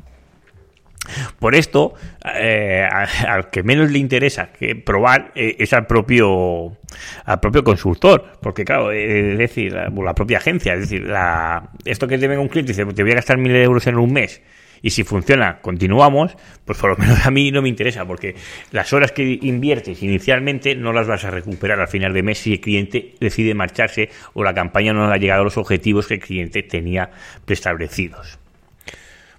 Por 1.39 1.55
esto, 1.55 1.95
eh, 2.35 2.83
al 2.85 3.51
que 3.51 3.63
menos 3.63 3.91
le 3.91 3.99
interesa 3.99 4.51
que 4.53 4.75
probar 4.75 5.33
eh, 5.35 5.57
es 5.59 5.73
al 5.73 5.87
propio 5.87 6.79
al 7.25 7.41
propio 7.41 7.65
consultor, 7.65 8.39
porque 8.41 8.65
claro, 8.65 8.93
eh, 8.93 9.33
es 9.33 9.39
decir, 9.39 9.73
la, 9.73 10.15
propia 10.15 10.39
agencia, 10.39 10.75
es 10.75 10.81
decir, 10.81 11.03
la, 11.03 11.71
esto 11.85 12.07
que 12.07 12.19
te 12.19 12.29
venga 12.29 12.41
un 12.41 12.49
cliente 12.49 12.73
y 12.73 12.75
dice, 12.75 12.93
te 12.93 13.03
voy 13.03 13.13
a 13.13 13.17
gastar 13.17 13.37
mil 13.37 13.55
euros 13.55 13.87
en 13.87 13.99
un 13.99 14.13
mes 14.13 14.41
y 14.85 14.91
si 14.91 15.03
funciona, 15.03 15.63
continuamos, 15.63 16.37
pues 16.67 16.79
por 16.79 16.91
lo 16.91 16.97
menos 16.99 17.25
a 17.25 17.31
mí 17.31 17.51
no 17.51 17.63
me 17.63 17.71
interesa, 17.71 18.05
porque 18.05 18.35
las 18.71 18.93
horas 18.93 19.13
que 19.13 19.39
inviertes 19.41 20.03
inicialmente 20.03 20.75
no 20.75 20.93
las 20.93 21.07
vas 21.07 21.25
a 21.25 21.31
recuperar 21.31 21.81
al 21.81 21.89
final 21.89 22.13
de 22.13 22.23
mes 22.23 22.37
si 22.37 22.53
el 22.53 22.61
cliente 22.61 23.15
decide 23.19 23.55
marcharse 23.55 24.11
o 24.35 24.45
la 24.45 24.53
campaña 24.53 24.93
no 24.93 25.07
ha 25.11 25.17
llegado 25.17 25.41
a 25.41 25.45
los 25.45 25.57
objetivos 25.57 26.07
que 26.07 26.15
el 26.15 26.21
cliente 26.21 26.63
tenía 26.63 27.11
preestablecidos. 27.47 28.39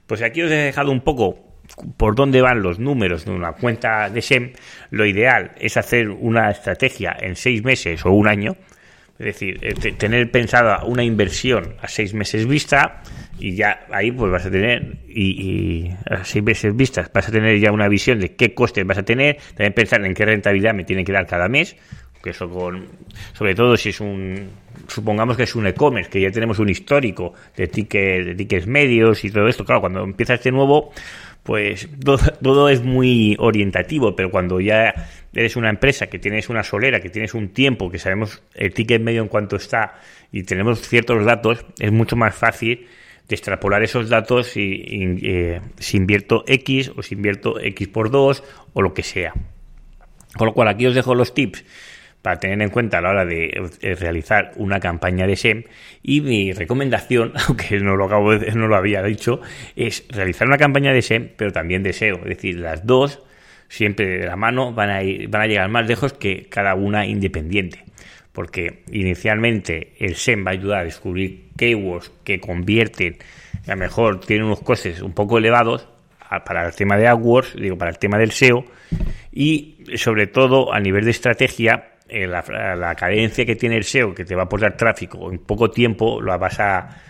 Pues 0.07 0.23
aquí 0.23 0.41
os 0.41 0.51
he 0.51 0.55
dejado 0.55 0.91
un 0.91 1.01
poco 1.01 1.37
por 1.97 2.15
dónde 2.15 2.41
van 2.41 2.61
los 2.61 2.79
números 2.79 3.25
de 3.25 3.31
una 3.31 3.53
cuenta 3.53 4.09
de 4.09 4.21
SEM, 4.21 4.53
lo 4.91 5.05
ideal 5.05 5.51
es 5.59 5.77
hacer 5.77 6.09
una 6.09 6.49
estrategia 6.49 7.15
en 7.19 7.35
seis 7.35 7.63
meses 7.63 8.05
o 8.05 8.11
un 8.11 8.27
año, 8.27 8.55
es 9.17 9.25
decir, 9.25 9.59
eh, 9.61 9.73
tener 9.93 10.29
pensada 10.29 10.83
una 10.83 11.03
inversión 11.03 11.75
a 11.81 11.87
seis 11.87 12.13
meses 12.13 12.45
vista 12.45 13.01
y 13.39 13.55
ya 13.55 13.85
ahí 13.91 14.11
pues 14.11 14.31
vas 14.31 14.45
a 14.45 14.51
tener 14.51 14.97
y, 15.07 15.89
a 16.09 16.23
seis 16.25 16.43
meses 16.43 16.75
vistas 16.75 17.09
vas 17.13 17.29
a 17.29 17.31
tener 17.31 17.59
ya 17.59 17.71
una 17.71 17.87
visión 17.87 18.19
de 18.19 18.35
qué 18.35 18.53
costes 18.53 18.85
vas 18.85 18.97
a 18.97 19.03
tener, 19.03 19.37
también 19.49 19.73
pensar 19.73 20.05
en 20.05 20.13
qué 20.13 20.25
rentabilidad 20.25 20.73
me 20.73 20.83
tiene 20.83 21.05
que 21.05 21.13
dar 21.13 21.25
cada 21.27 21.47
mes, 21.47 21.77
que 22.21 22.31
eso 22.31 22.49
con 22.49 22.87
sobre 23.33 23.55
todo 23.55 23.77
si 23.77 23.89
es 23.89 24.01
un 24.01 24.49
supongamos 24.87 25.37
que 25.37 25.43
es 25.43 25.55
un 25.55 25.67
e-commerce, 25.67 26.09
que 26.09 26.21
ya 26.21 26.31
tenemos 26.31 26.59
un 26.59 26.69
histórico 26.69 27.33
de 27.55 27.67
tickets, 27.67 28.25
de 28.25 28.35
tickets 28.35 28.67
medios 28.67 29.23
y 29.23 29.31
todo 29.31 29.47
esto, 29.47 29.63
claro, 29.63 29.81
cuando 29.81 30.03
empieza 30.03 30.33
este 30.33 30.51
nuevo 30.51 30.91
pues 31.45 31.87
todo, 32.41 32.69
es 32.69 32.81
muy 32.81 33.35
orientativo, 33.37 34.15
pero 34.15 34.31
cuando 34.31 34.59
ya 34.59 34.95
eres 35.31 35.55
una 35.55 35.69
empresa, 35.69 36.07
que 36.07 36.17
tienes 36.17 36.49
una 36.49 36.63
solera, 36.63 36.99
que 36.99 37.11
tienes 37.11 37.35
un 37.35 37.49
tiempo, 37.49 37.91
que 37.91 37.99
sabemos 37.99 38.41
el 38.55 38.73
ticket 38.73 38.99
medio 38.99 39.21
en 39.21 39.27
cuanto 39.27 39.55
está 39.55 39.99
y 40.31 40.41
tenemos 40.41 40.81
ciertos 40.81 41.23
datos, 41.23 41.63
es 41.79 41.91
mucho 41.91 42.15
más 42.15 42.33
fácil 42.33 42.87
de 43.27 43.35
extrapolar 43.35 43.83
esos 43.83 44.09
datos 44.09 44.57
y, 44.57 45.19
eh, 45.21 45.61
si 45.77 45.97
invierto 45.97 46.43
X 46.47 46.91
o 46.95 47.03
si 47.03 47.13
invierto 47.13 47.59
X 47.59 47.89
por 47.89 48.09
2 48.09 48.43
o 48.73 48.81
lo 48.81 48.95
que 48.95 49.03
sea. 49.03 49.33
Con 50.35 50.47
lo 50.47 50.53
cual 50.53 50.67
aquí 50.67 50.87
os 50.87 50.95
dejo 50.95 51.13
los 51.13 51.35
tips 51.35 51.63
para 52.25 52.39
tener 52.39 52.59
en 52.59 52.69
cuenta 52.69 52.97
a 52.97 53.01
la 53.01 53.11
hora 53.11 53.23
de 53.23 53.69
realizar 53.99 54.51
una 54.55 54.79
campaña 54.79 55.27
de 55.27 55.35
SEM. 55.35 55.63
Y 56.01 56.21
mi 56.21 56.53
recomendación, 56.53 57.33
aunque 57.47 57.79
no 57.79 57.95
lo, 57.95 58.05
acabo 58.05 58.35
de, 58.35 58.51
no 58.53 58.67
lo 58.67 58.75
había 58.75 59.03
dicho, 59.03 59.41
es 59.75 60.07
realizar 60.09 60.47
una 60.47 60.57
campaña 60.57 60.91
de 60.91 61.03
SEM, 61.03 61.29
pero 61.37 61.51
también 61.51 61.83
de 61.83 61.93
SEO. 61.93 62.15
Es 62.23 62.29
decir, 62.29 62.57
las 62.59 62.83
dos, 62.83 63.21
siempre 63.67 64.07
de 64.07 64.25
la 64.25 64.35
mano, 64.35 64.73
van 64.73 64.89
a, 64.89 65.03
ir, 65.03 65.29
van 65.29 65.43
a 65.43 65.45
llegar 65.45 65.69
más 65.69 65.87
lejos 65.87 66.13
que 66.13 66.47
cada 66.49 66.73
una 66.73 67.05
independiente. 67.05 67.83
Porque 68.31 68.81
inicialmente 68.91 69.93
el 69.99 70.15
SEM 70.15 70.47
va 70.47 70.49
a 70.49 70.53
ayudar 70.53 70.79
a 70.79 70.83
descubrir 70.83 71.49
keywords 71.55 72.11
que 72.23 72.39
convierten, 72.39 73.17
a 73.67 73.75
lo 73.75 73.77
mejor 73.77 74.19
tienen 74.19 74.47
unos 74.47 74.61
costes 74.61 75.03
un 75.03 75.13
poco 75.13 75.37
elevados 75.37 75.87
para 76.43 76.65
el 76.65 76.73
tema 76.73 76.97
de 76.97 77.07
AdWords, 77.07 77.55
digo, 77.55 77.77
para 77.77 77.91
el 77.91 77.99
tema 77.99 78.17
del 78.17 78.31
SEO, 78.31 78.65
y 79.31 79.77
sobre 79.95 80.25
todo 80.25 80.73
a 80.73 80.79
nivel 80.79 81.05
de 81.05 81.11
estrategia 81.11 81.91
eh, 82.07 82.27
la, 82.27 82.95
cadencia 82.95 83.45
que 83.45 83.55
tiene 83.55 83.77
el 83.77 83.83
SEO, 83.83 84.13
que 84.13 84.25
te 84.25 84.35
va 84.35 84.43
a 84.43 84.45
aportar 84.45 84.77
tráfico 84.77 85.31
en 85.31 85.39
poco 85.39 85.71
tiempo, 85.71 86.21
lo 86.21 86.37
vas 86.37 86.59
a 86.59 87.01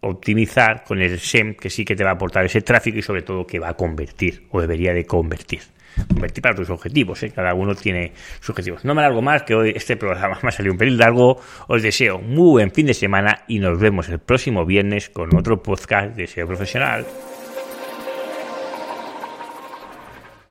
optimizar 0.00 0.84
con 0.84 1.00
el 1.02 1.18
SEM, 1.18 1.54
que 1.54 1.70
sí 1.70 1.84
que 1.84 1.96
te 1.96 2.04
va 2.04 2.10
a 2.10 2.14
aportar 2.14 2.44
ese 2.44 2.62
tráfico 2.62 2.98
y 2.98 3.02
sobre 3.02 3.22
todo 3.22 3.46
que 3.46 3.58
va 3.58 3.70
a 3.70 3.74
convertir 3.74 4.46
o 4.50 4.60
debería 4.60 4.92
de 4.92 5.04
convertir. 5.04 5.60
Convertir 6.06 6.40
para 6.40 6.54
tus 6.54 6.70
objetivos, 6.70 7.20
¿eh? 7.24 7.32
cada 7.34 7.54
uno 7.54 7.74
tiene 7.74 8.12
sus 8.38 8.50
objetivos. 8.50 8.84
No 8.84 8.94
me 8.94 9.02
largo 9.02 9.20
más, 9.20 9.42
que 9.42 9.54
hoy 9.56 9.72
este 9.74 9.96
programa 9.96 10.38
me 10.42 10.50
ha 10.50 10.52
salido 10.52 10.72
un 10.72 10.78
pelín 10.78 10.98
largo. 10.98 11.40
Os 11.66 11.82
deseo 11.82 12.20
muy 12.20 12.50
buen 12.50 12.70
fin 12.70 12.86
de 12.86 12.94
semana 12.94 13.42
y 13.48 13.58
nos 13.58 13.80
vemos 13.80 14.08
el 14.08 14.20
próximo 14.20 14.64
viernes 14.64 15.10
con 15.10 15.34
otro 15.34 15.60
podcast 15.62 16.14
de 16.14 16.28
SEO 16.28 16.46
profesional. 16.46 17.04